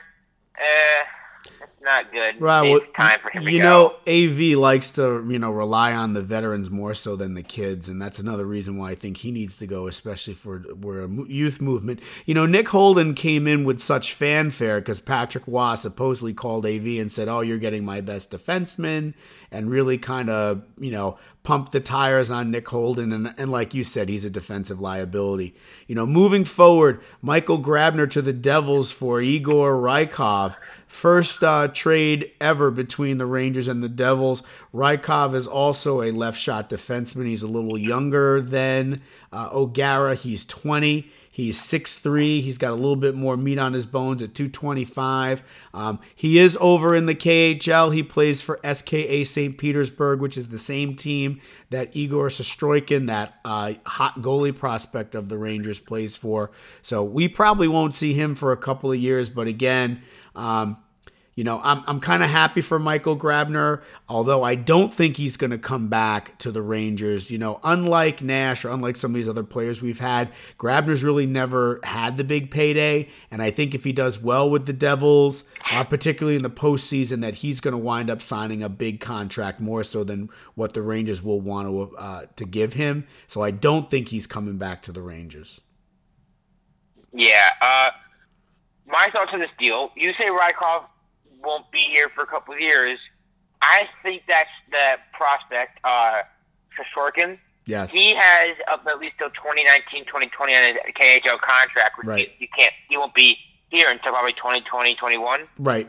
[0.56, 1.04] uh,
[1.46, 2.40] it's not good.
[2.40, 2.62] Right.
[2.62, 6.12] Well, it's time for him to you know, AV likes to you know rely on
[6.12, 9.30] the veterans more so than the kids, and that's another reason why I think he
[9.30, 12.00] needs to go, especially for we're a youth movement.
[12.26, 16.98] You know, Nick Holden came in with such fanfare because Patrick Roy supposedly called AV
[16.98, 19.14] and said, "Oh, you're getting my best defenseman,"
[19.50, 23.72] and really kind of you know pump the tires on Nick Holden, and, and like
[23.72, 25.54] you said, he's a defensive liability.
[25.86, 30.56] You know, moving forward, Michael Grabner to the Devils for Igor Rykov.
[30.86, 34.42] First uh, trade ever between the Rangers and the Devils.
[34.74, 37.26] Rykov is also a left shot defenseman.
[37.26, 39.00] He's a little younger than
[39.32, 40.14] uh, O'Gara.
[40.14, 41.10] He's 20.
[41.38, 42.40] He's 6'3.
[42.40, 45.44] He's got a little bit more meat on his bones at 225.
[45.72, 47.94] Um, he is over in the KHL.
[47.94, 49.56] He plays for SKA St.
[49.56, 55.28] Petersburg, which is the same team that Igor Shestyorkin, that uh, hot goalie prospect of
[55.28, 56.50] the Rangers, plays for.
[56.82, 59.28] So we probably won't see him for a couple of years.
[59.28, 60.02] But again,
[60.34, 60.78] um,
[61.38, 65.36] you know, I'm, I'm kind of happy for Michael Grabner, although I don't think he's
[65.36, 67.30] going to come back to the Rangers.
[67.30, 71.26] You know, unlike Nash or unlike some of these other players we've had, Grabner's really
[71.26, 73.08] never had the big payday.
[73.30, 77.20] And I think if he does well with the Devils, uh, particularly in the postseason,
[77.20, 80.82] that he's going to wind up signing a big contract more so than what the
[80.82, 83.06] Rangers will want to, uh, to give him.
[83.28, 85.60] So I don't think he's coming back to the Rangers.
[87.12, 87.50] Yeah.
[87.62, 87.90] Uh,
[88.88, 89.92] my thoughts on this deal.
[89.94, 90.86] You say Rykov
[91.42, 92.98] won't be here for a couple of years.
[93.60, 96.22] I think that's the prospect, uh,
[96.96, 97.38] Shorkin.
[97.66, 97.92] Yes.
[97.92, 102.28] He has up at least till 2019, 2020 on his KHL contract, which Right.
[102.38, 103.36] he, he can't, he won't be
[103.68, 105.40] here until probably 2020, 21.
[105.58, 105.88] Right.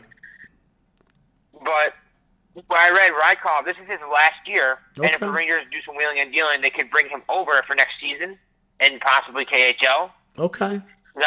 [1.64, 1.94] But
[2.54, 5.96] when I read Rykov, this is his last year, and if the Rangers do some
[5.96, 8.38] wheeling and dealing, they could bring him over for next season
[8.80, 10.10] and possibly KHL.
[10.38, 10.80] Okay.
[11.16, 11.22] Uh,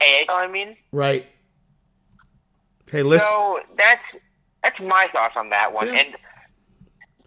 [0.00, 0.76] AHL, I mean.
[0.92, 1.26] Right.
[2.90, 3.26] Hey, listen.
[3.28, 4.02] So that's
[4.62, 5.86] that's my thoughts on that one.
[5.86, 6.00] Yeah.
[6.00, 6.16] And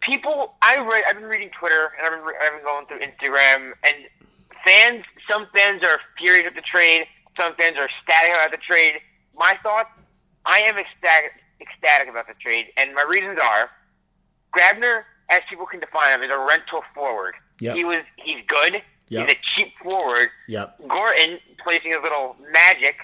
[0.02, 3.00] people, I read, I've been reading Twitter and I've been, re- I've been going through
[3.00, 3.96] Instagram, and
[4.66, 7.06] fans, some fans are furious at the trade,
[7.38, 9.00] some fans are ecstatic about the trade.
[9.36, 9.90] My thoughts,
[10.46, 13.70] I am ecstatic, ecstatic about the trade, and my reasons are,
[14.56, 17.36] Grabner, as people can define him, is a rental forward.
[17.62, 17.76] Yep.
[17.76, 18.84] He was, he's good.
[19.08, 19.28] Yep.
[19.28, 20.30] He's a cheap forward.
[20.48, 20.88] Yep.
[20.88, 22.98] Gorton, placing his little magic,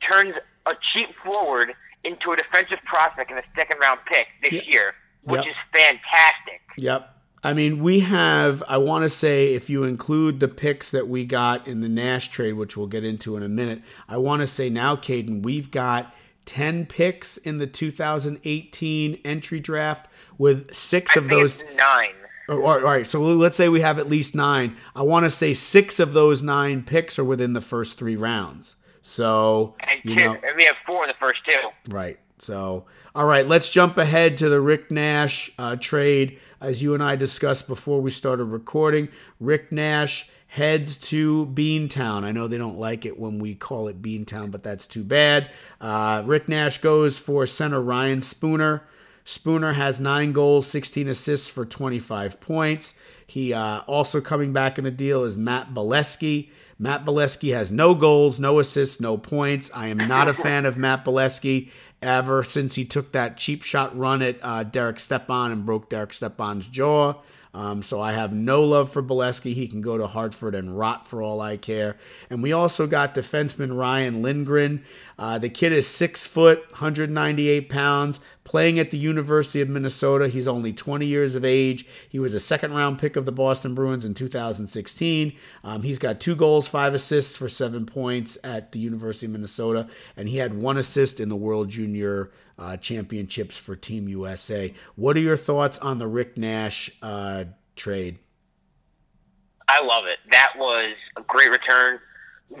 [0.00, 0.34] turns
[0.68, 4.64] a cheap forward into a defensive prospect in a second round pick this Yep.
[4.66, 5.50] year, which Yep.
[5.50, 6.60] is fantastic.
[6.76, 7.14] Yep.
[7.44, 11.24] I mean, we have, I want to say, if you include the picks that we
[11.24, 14.46] got in the Nash trade, which we'll get into in a minute, I want to
[14.46, 16.12] say now, Caden, we've got
[16.46, 20.06] 10 picks in the 2018 entry draft
[20.36, 21.60] with six I of think those.
[21.62, 22.10] it's nine.
[22.48, 24.74] Oh, all right, all right, so let's say we have at least nine.
[24.96, 28.74] I want to say six of those nine picks are within the first three rounds.
[29.08, 31.58] So, And you know, and we have four in the first two.
[31.88, 32.18] Right.
[32.40, 32.84] So,
[33.14, 36.38] all right, let's jump ahead to the Rick Nash uh, trade.
[36.60, 39.08] As you and I discussed before we started recording,
[39.40, 42.22] Rick Nash heads to Beantown.
[42.22, 45.50] I know they don't like it when we call it Beantown, but that's too bad.
[45.80, 48.82] Uh, Rick Nash goes for center Ryan Spooner.
[49.24, 52.92] Spooner has nine goals, 16 assists for 25 points.
[53.26, 56.50] He uh, also coming back in the deal is Matt Beleskey.
[56.78, 59.70] Matt Beleskey has no goals, no assists, no points.
[59.74, 61.70] I am not a fan of Matt Beleskey
[62.00, 66.12] ever since he took that cheap shot run at uh, Derek Stepan and broke Derek
[66.12, 67.14] Stepan's jaw.
[67.54, 69.54] Um, so I have no love for Beleskey.
[69.54, 71.96] He can go to Hartford and rot for all I care.
[72.30, 74.84] And we also got defenseman Ryan Lindgren.
[75.18, 80.28] Uh, the kid is six foot, 198 pounds, playing at the University of Minnesota.
[80.28, 81.86] He's only 20 years of age.
[82.08, 85.32] He was a second round pick of the Boston Bruins in 2016.
[85.64, 89.88] Um, he's got two goals, five assists for seven points at the University of Minnesota,
[90.16, 94.74] and he had one assist in the World Junior uh, Championships for Team USA.
[94.96, 97.44] What are your thoughts on the Rick Nash uh,
[97.76, 98.18] trade?
[99.68, 100.18] I love it.
[100.30, 101.98] That was a great return.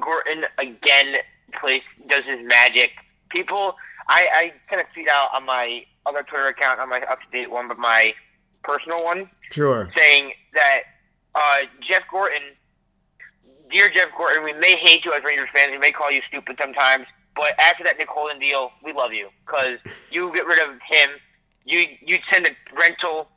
[0.00, 1.16] Gorton again
[1.58, 2.92] plays does his magic.
[3.30, 3.76] People,
[4.08, 7.26] I, I kind of tweet out on my other Twitter account, on my up to
[7.32, 8.14] date one, but my
[8.62, 9.90] personal one, Sure.
[9.96, 10.80] saying that
[11.34, 12.42] uh, Jeff Gorton,
[13.70, 16.56] dear Jeff Gorton, we may hate you as Rangers fans, we may call you stupid
[16.60, 17.06] sometimes,
[17.38, 19.78] but after that Nick Holden deal, we love you because
[20.10, 21.10] you get rid of him.
[21.64, 23.28] You you'd send a rental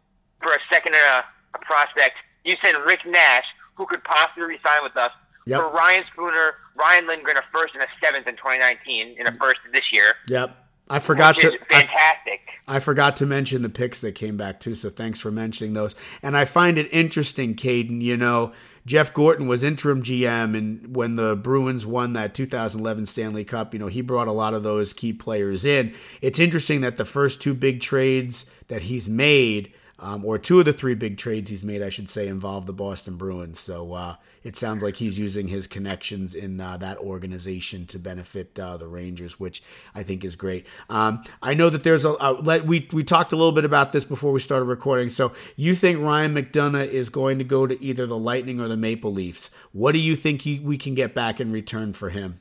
[0.41, 2.15] for a second and a, a prospect.
[2.43, 3.45] You send Rick Nash,
[3.75, 5.11] who could possibly resign with us,
[5.47, 5.59] Yep.
[5.59, 9.39] for Ryan Spooner, Ryan Lindgren, a first and a seventh in 2019, and a mm.
[9.39, 10.13] first this year.
[10.27, 10.55] Yep.
[10.87, 11.53] I forgot to.
[11.53, 12.41] is I, fantastic.
[12.67, 15.95] I forgot to mention the picks that came back too, so thanks for mentioning those.
[16.21, 18.01] And I find it interesting, Caden.
[18.01, 18.51] You know,
[18.86, 23.79] Jeff Gorton was interim GM, and when the Bruins won that 2011 Stanley Cup, you
[23.79, 25.93] know, he brought a lot of those key players in.
[26.21, 29.71] It's interesting that the first two big trades that he's made,
[30.01, 32.73] um, or two of the three big trades he's made, I should say, involve the
[32.73, 33.59] Boston Bruins.
[33.59, 38.59] So uh, it sounds like he's using his connections in uh, that organization to benefit
[38.59, 39.61] uh, the Rangers, which
[39.93, 40.65] I think is great.
[40.89, 43.91] Um, I know that there's a, a let, we we talked a little bit about
[43.91, 45.09] this before we started recording.
[45.09, 48.77] So you think Ryan McDonagh is going to go to either the Lightning or the
[48.77, 49.51] Maple Leafs?
[49.71, 52.39] What do you think he, we can get back in return for him?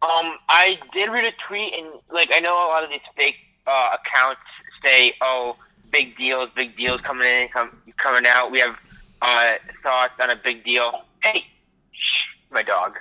[0.00, 3.36] Um, I did read a tweet, and like I know a lot of these fake
[3.66, 4.40] uh, accounts
[4.84, 5.56] say, "Oh,
[5.90, 8.76] big deals, big deals coming in, com- coming out." We have
[9.22, 11.04] uh, thoughts on a big deal.
[11.22, 11.44] Hey,
[11.92, 12.96] shh, my dog.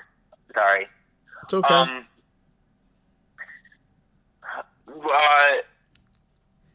[0.54, 0.88] Sorry.
[1.44, 1.74] It's okay.
[1.74, 2.06] Um,
[4.88, 5.56] uh,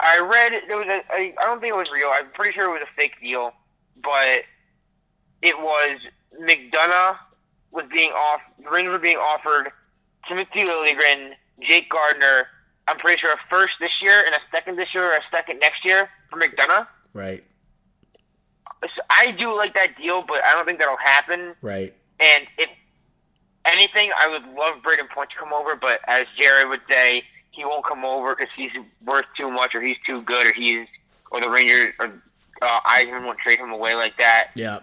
[0.00, 1.02] I read there was a.
[1.10, 2.08] I, I don't think it was real.
[2.12, 3.52] I'm pretty sure it was a fake deal,
[4.02, 4.42] but
[5.42, 5.98] it was
[6.40, 7.18] McDonagh
[7.70, 8.40] was being off.
[8.62, 9.70] The Rangers were being offered
[10.28, 12.48] Timothy Liljegren, Jake Gardiner.
[12.88, 15.60] I'm pretty sure a first this year and a second this year or a second
[15.60, 16.86] next year for McDonagh.
[17.14, 17.44] right,
[18.82, 21.54] So I do like that deal, but I don't think that'll happen.
[21.62, 21.94] right.
[22.20, 22.68] And if
[23.64, 27.64] anything, I would love Brayden Point to come over, but as Jared would say, he
[27.64, 28.70] won't come over because he's
[29.04, 30.86] worth too much, or he's too good, or he's
[31.30, 32.12] or the Rangers or
[32.62, 34.50] uh, Yzerman won't trade him away like that.
[34.54, 34.80] Yeah.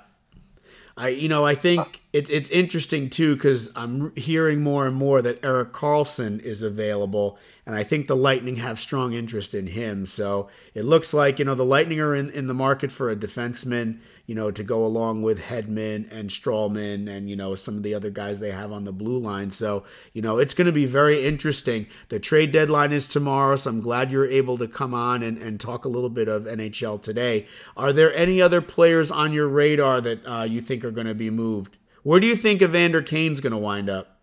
[0.98, 5.22] I you know I think it, it's interesting too because I'm hearing more and more
[5.22, 7.38] that Erik Karlsson is available,
[7.68, 10.08] and I think the Lightning have strong interest in him.
[10.08, 13.16] So it looks like you know the Lightning are in, in the market for a
[13.16, 17.84] defenseman, you know, to go along with Hedman and Stralman and you know some of
[17.84, 19.52] the other guys they have on the blue line.
[19.52, 21.86] So you know it's going to be very interesting.
[22.08, 25.60] The trade deadline is tomorrow, so I'm glad you're able to come on and, and
[25.60, 27.46] talk a little bit of NHL today.
[27.78, 31.14] Are there any other players on your radar that uh, you think are going to
[31.14, 31.76] be moved?
[32.04, 34.20] Where do you think Evander Kane's going to wind up?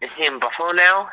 [0.00, 1.08] Is he in Buffalo now?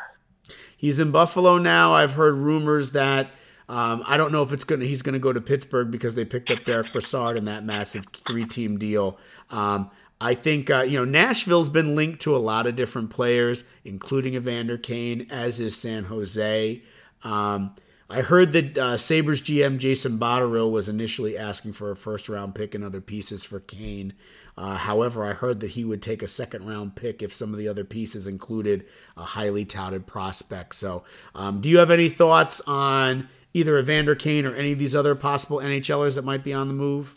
[0.76, 1.92] He's in Buffalo now.
[1.92, 3.30] I've heard rumors that
[3.68, 6.52] Um, I don't know if it's gonna he's gonna go to Pittsburgh because they picked
[6.52, 9.18] up Derick Brassard in that massive three team deal.
[9.50, 13.64] Um, I think uh, you know Nashville's been linked to a lot of different players,
[13.84, 16.80] including Evander Kane, as is San Jose.
[17.24, 17.74] Um,
[18.08, 22.54] I heard that uh, Sabres GM Jason Botterill was initially asking for a first round
[22.54, 24.12] pick and other pieces for Kane.
[24.58, 27.58] Uh, however, I heard that he would take a second round pick if some of
[27.58, 28.86] the other pieces included
[29.16, 30.74] a highly touted prospect.
[30.74, 31.04] So,
[31.34, 35.14] um, do you have any thoughts on either Evander Kane or any of these other
[35.14, 37.14] possible NHLers that might be on the move,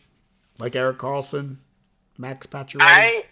[0.60, 1.58] like Erik Karlsson,
[2.18, 2.82] Max Pacioretty?
[2.82, 3.24] I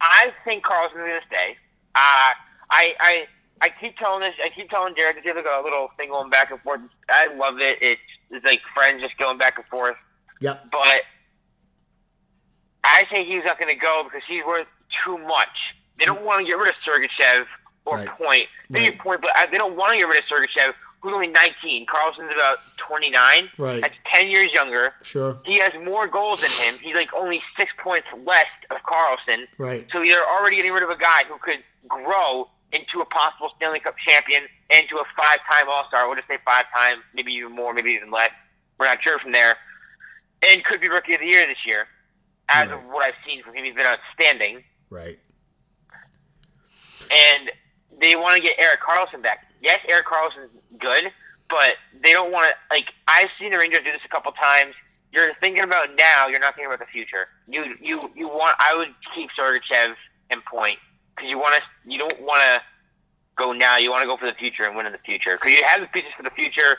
[0.00, 1.56] I think Karlsson's gonna stay.
[1.94, 2.34] Uh,
[2.70, 3.26] I I
[3.60, 4.34] I keep telling this.
[4.44, 5.16] I keep telling Jared.
[5.24, 6.80] There's like a little thing going back and forth.
[7.08, 7.78] I love it.
[7.80, 8.00] It's,
[8.30, 9.96] it's like friends just going back and forth.
[10.40, 10.66] Yep.
[10.70, 11.02] But
[12.86, 14.66] I say he's not going to go because he's worth
[15.04, 15.74] too much.
[15.98, 17.46] They don't want to get rid of Sergachev
[17.84, 18.08] or Right.
[18.08, 18.46] Point.
[18.70, 18.98] They Right.
[18.98, 21.86] Point, but uh, they don't want to get rid of Sergachev, who's only 19.
[21.86, 23.50] Karlsson's about 29.
[23.58, 23.80] Right.
[23.80, 24.92] That's 10 years younger.
[25.02, 25.38] Sure.
[25.44, 26.78] He has more goals than him.
[26.80, 29.46] He's like only six points less of Karlsson.
[29.58, 29.86] Right.
[29.92, 33.80] So you're already getting rid of a guy who could grow into a possible Stanley
[33.80, 36.06] Cup champion and to a five-time All-Star.
[36.06, 38.30] We'll just say five-time, maybe even more, maybe even less.
[38.78, 39.56] We're not sure from there.
[40.46, 41.86] And could be Rookie of the Year this year.
[42.48, 42.78] As Right.
[42.78, 44.62] of what I've seen from him, he's been outstanding.
[44.90, 45.18] Right.
[47.10, 47.50] And
[48.00, 49.46] they want to get Erik Karlsson back.
[49.60, 51.12] Yes, Erik Karlsson's good,
[51.48, 52.74] but they don't want to.
[52.74, 54.74] Like I've seen the Rangers do this a couple times.
[55.12, 56.26] You're thinking about now.
[56.26, 57.28] You're not thinking about the future.
[57.48, 58.56] You you you want.
[58.58, 59.94] I would keep Sergachev
[60.30, 60.78] and Point
[61.14, 61.90] because you want to.
[61.90, 62.62] You don't want to
[63.36, 63.76] go now.
[63.76, 65.80] You want to go for the future and win in the future because you have
[65.80, 66.78] the pieces for the future.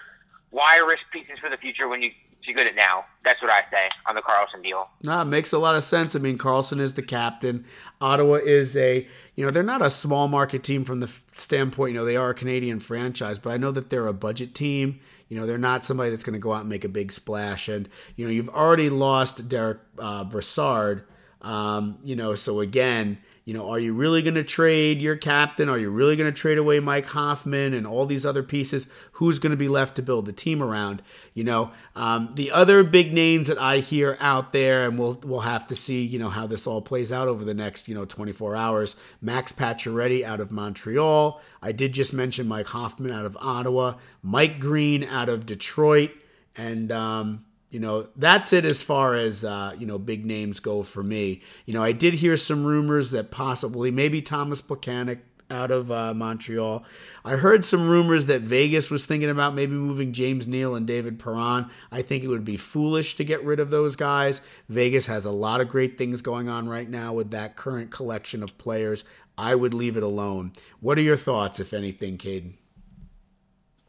[0.49, 2.11] Why risk pieces for the future when you
[2.45, 3.05] you're good at now?
[3.23, 4.89] That's what I say on the Karlsson deal.
[5.03, 6.15] It makes a lot of sense.
[6.15, 7.65] I mean, Karlsson is the captain.
[7.99, 11.99] Ottawa is a, you know, they're not a small market team from the standpoint, you
[11.99, 14.99] know, they are a Canadian franchise, but I know that they're a budget team.
[15.29, 17.67] You know, they're not somebody that's going to go out and make a big splash.
[17.67, 21.05] And, you know, you've already lost Derick uh, Brassard.
[21.41, 23.17] Um, you know, so again,
[23.47, 25.69] you know, are you really going to trade your captain?
[25.69, 28.87] Are you really going to trade away Mike Hoffman and all these other pieces?
[29.13, 31.01] Who's going to be left to build the team around?
[31.37, 35.41] You know, um, the other big names that I hear out there, and we'll we'll
[35.41, 38.05] have to see, you know, how this all plays out over the next, you know,
[38.05, 38.95] 24 hours.
[39.21, 41.39] Max Pacioretty out of Montreal.
[41.61, 43.97] I did just mention Mike Hoffman out of Ottawa.
[44.23, 46.09] Mike Green out of Detroit,
[46.55, 50.81] and um, you know that's it as far as uh, you know big names go
[50.81, 51.43] for me.
[51.67, 55.19] You know I did hear some rumors that possibly maybe Thomas Plekanec
[55.49, 56.83] out of uh, Montreal.
[57.23, 61.19] I heard some rumors that Vegas was thinking about maybe moving James Neal and David
[61.19, 61.69] Perron.
[61.91, 64.41] I think it would be foolish to get rid of those guys.
[64.69, 68.43] Vegas has a lot of great things going on right now with that current collection
[68.43, 69.03] of players.
[69.37, 70.53] I would leave it alone.
[70.79, 72.53] What are your thoughts, if anything, Caden?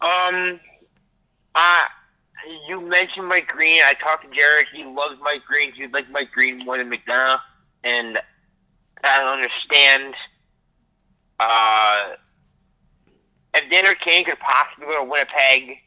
[0.01, 0.61] Um,
[1.55, 1.85] uh,
[2.69, 3.81] you mentioned Mike Green.
[3.83, 4.67] I talked to Jared.
[4.73, 5.73] He loves Mike Green.
[5.73, 7.41] He likes Mike Green more than McDonagh,
[7.85, 8.19] and
[9.03, 10.15] I don't understand.
[11.39, 12.11] Uh,
[13.55, 15.78] if Danner Kane could possibly go to Winnipeg,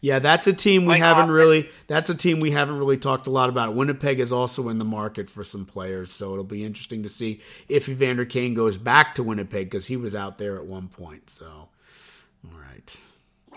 [0.00, 1.34] Yeah, that's a team we haven't Hoffman.
[1.36, 1.70] really.
[1.86, 3.74] That's a team we haven't really talked a lot about.
[3.74, 7.40] Winnipeg is also in the market for some players, so it'll be interesting to see
[7.68, 11.30] if Evander Kane goes back to Winnipeg because he was out there at one point.
[11.30, 12.96] So, all right,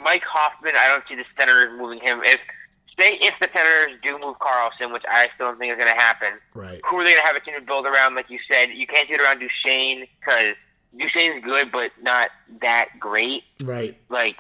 [0.01, 2.21] Mike Hoffman, I don't see the Senators moving him.
[2.23, 2.39] If
[2.99, 5.99] say if the Senators do move Karlsson, which I still don't think is going to
[6.01, 8.15] happen, right, who are they going to have a team to build around?
[8.15, 10.55] Like you said, you can't do it around Duchene because
[10.97, 12.29] Duchene's good, but not
[12.61, 13.43] that great.
[13.63, 14.37] right, like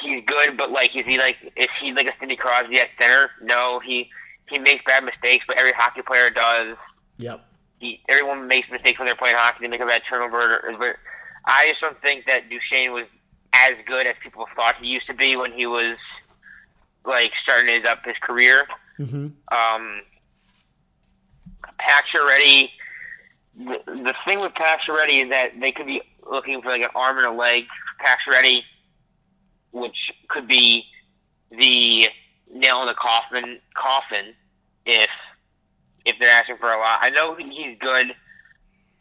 [0.00, 3.30] he's good, but like is he like is he like a Sidney Crosby at center?
[3.42, 4.10] No, he
[4.48, 6.76] he makes bad mistakes, but every hockey player does.
[7.18, 7.44] yep,
[7.80, 9.58] He everyone makes mistakes when they're playing hockey.
[9.62, 10.74] They make a bad turnover.
[10.78, 10.96] But
[11.46, 13.04] I just don't think that Duchene was
[13.52, 15.96] as good as people thought he used to be when he was
[17.04, 18.66] like starting his up his career.
[18.98, 19.28] mm-hmm.
[19.54, 20.02] Um,
[21.80, 22.70] Pacioretty.
[23.58, 26.00] The, thing with Pacioretty is that they could be
[26.30, 27.64] looking for like an arm and a leg
[28.04, 28.62] Pacioretty,
[29.72, 30.86] which could be
[31.50, 32.08] the
[32.52, 33.58] nail in the coffin.
[33.74, 34.34] Coffin,
[34.86, 35.10] if
[36.04, 36.98] if they're asking for a lot.
[37.02, 38.14] I know he's good,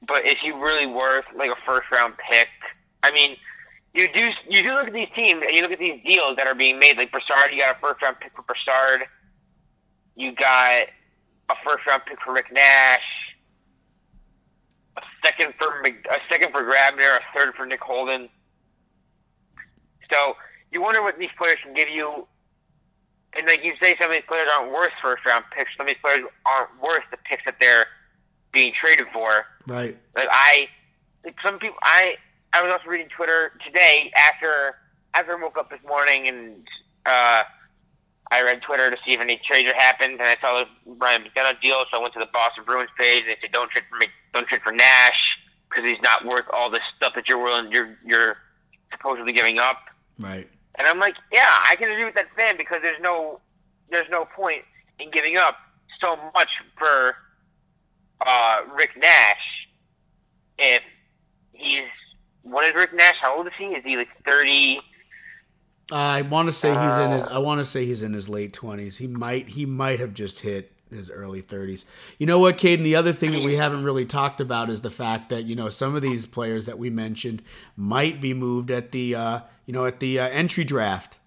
[0.08, 2.50] but is he really worth like a first round pick?
[3.04, 3.38] I mean,
[3.94, 6.48] you do you do look at these teams and you look at these deals that
[6.48, 6.98] are being made.
[6.98, 9.04] Like Brassard, you got a first round pick for Brassard.
[10.16, 10.88] You got
[11.50, 13.27] a first round pick for Rick Nash,
[15.24, 18.30] second for a second for Grabner, a third for Nick Holden.
[20.12, 20.36] So
[20.72, 22.28] you wonder what these players can give you.
[23.38, 25.72] And like you say, some of these players aren't worth first round picks.
[25.78, 27.86] Some of these players aren't worth the picks that they're
[28.52, 29.46] being traded for.
[29.68, 30.70] right, Like I,
[31.24, 32.16] like some people, I,
[32.54, 34.78] I was also reading Twitter today after
[35.14, 36.68] after I woke up this morning and
[37.06, 37.44] uh,
[38.32, 41.24] I read Twitter to see if any trades had happened, and I saw the Ryan
[41.24, 43.86] McDonagh deal, so I went to the Boston Bruins page, and they said don't trade
[43.90, 47.42] for Mc- don't trade for Nash because he's not worth all this stuff that you're
[47.42, 48.38] willing you're you're
[48.92, 49.78] supposedly giving up.
[50.20, 50.48] Right.
[50.76, 53.40] And I'm like, yeah, I can agree with that fan because there's no
[53.90, 54.64] there's no point
[55.00, 55.58] in giving up
[56.00, 57.16] so much for
[58.26, 59.68] uh, Rick Nash
[60.58, 60.82] if
[61.54, 61.84] he's
[62.44, 63.20] what is Rick Nash?
[63.20, 63.66] How old is he?
[63.66, 64.80] Is he like thirty?
[65.92, 67.28] I want to say he's in his.
[67.28, 68.98] Uh, I want to say he's in his late twenties.
[68.98, 69.50] He might.
[69.50, 71.86] He might have just hit his early thirties.
[72.18, 72.84] You know what, Caden?
[72.84, 75.70] The other thing that we haven't really talked about is the fact that you know
[75.70, 77.42] some of these players that we mentioned
[77.76, 81.18] might be moved at the uh, you know at the uh, entry draft.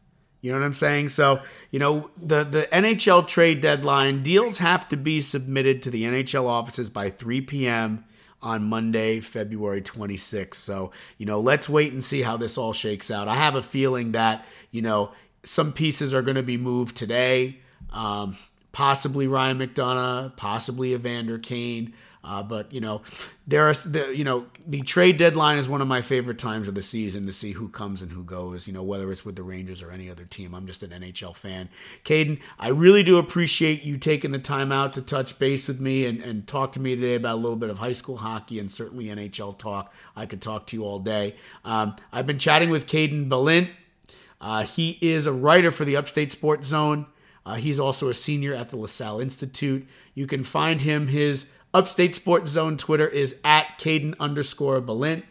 [0.42, 1.10] You know what I'm saying?
[1.10, 1.40] So
[1.70, 6.46] you know the the NHL trade deadline deals have to be submitted to the NHL
[6.46, 8.04] offices by 3 p.m.
[8.42, 10.54] on Monday, February 26th.
[10.54, 13.28] So, you know, let's wait and see how this all shakes out.
[13.28, 15.12] I have a feeling that, you know,
[15.44, 17.58] some pieces are going to be moved today.
[17.92, 18.36] Um,
[18.72, 21.94] possibly Ryan McDonagh, possibly Evander Kane.
[22.22, 23.00] Uh, but you know,
[23.46, 26.74] there are the you know the trade deadline is one of my favorite times of
[26.74, 28.66] the season to see who comes and who goes.
[28.66, 30.54] You know, whether it's with the Rangers or any other team.
[30.54, 31.70] I'm just an NHL fan.
[32.04, 36.04] Caden, I really do appreciate you taking the time out to touch base with me
[36.04, 38.70] and, and talk to me today about a little bit of high school hockey and
[38.70, 39.94] certainly NHL talk.
[40.14, 41.36] I could talk to you all day.
[41.64, 43.70] Um, I've been chatting with Caden Balint.
[44.40, 47.06] Uh, he is a writer for the Upstate Sports Zone.
[47.44, 49.86] Uh, he's also a senior at the LaSalle Institute.
[50.14, 51.08] You can find him.
[51.08, 55.22] His Upstate Sports Zone Twitter is at Caden underscore Balint.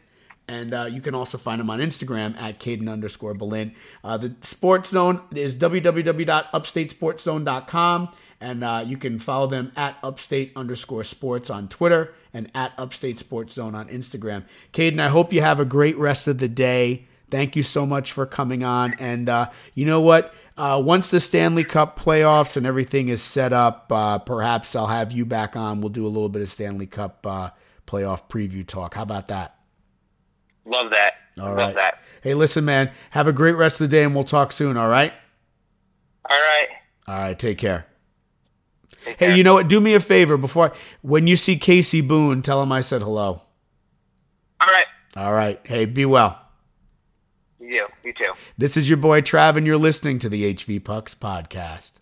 [0.48, 3.76] And uh, you can also find him on Instagram at Caden underscore Balint.
[4.04, 8.12] Uh, the Sports Zone is www.upstatesportszone.com.
[8.42, 13.20] And uh, you can follow them at upstate underscore sports on Twitter and at upstate
[13.20, 14.46] sports zone on Instagram.
[14.72, 17.06] Caden, I hope you have a great rest of the day.
[17.30, 18.96] Thank you so much for coming on.
[18.98, 20.34] And uh, you know what?
[20.60, 25.14] Uh, once the Stanley Cup playoffs and everything is set up, uh, perhaps I'll have
[25.14, 25.80] you back on.
[25.80, 27.52] We'll do a little bit of Stanley Cup uh,
[27.88, 28.94] playoff preview talk.
[28.94, 29.56] How about that?
[30.66, 31.14] Love that.
[31.40, 31.76] All Love right.
[31.76, 32.04] that.
[32.22, 32.92] Hey, listen, man.
[33.12, 34.76] Have a great rest of the day, and we'll talk soon.
[34.76, 35.14] All right.
[36.30, 36.68] All right.
[37.08, 37.40] All right.
[37.40, 37.86] Take care.
[39.06, 39.36] Take Hey, care.
[39.38, 39.70] you know what?
[39.70, 43.44] Do me a favor before when you see Casey Boone, tell him I said hello.
[44.60, 44.86] All right.
[45.16, 45.62] All right.
[45.64, 46.38] Hey, be well.
[47.70, 47.86] You.
[48.04, 48.32] You too.
[48.58, 52.00] This is your boy Trav, and you're listening to the HV Pucks podcast.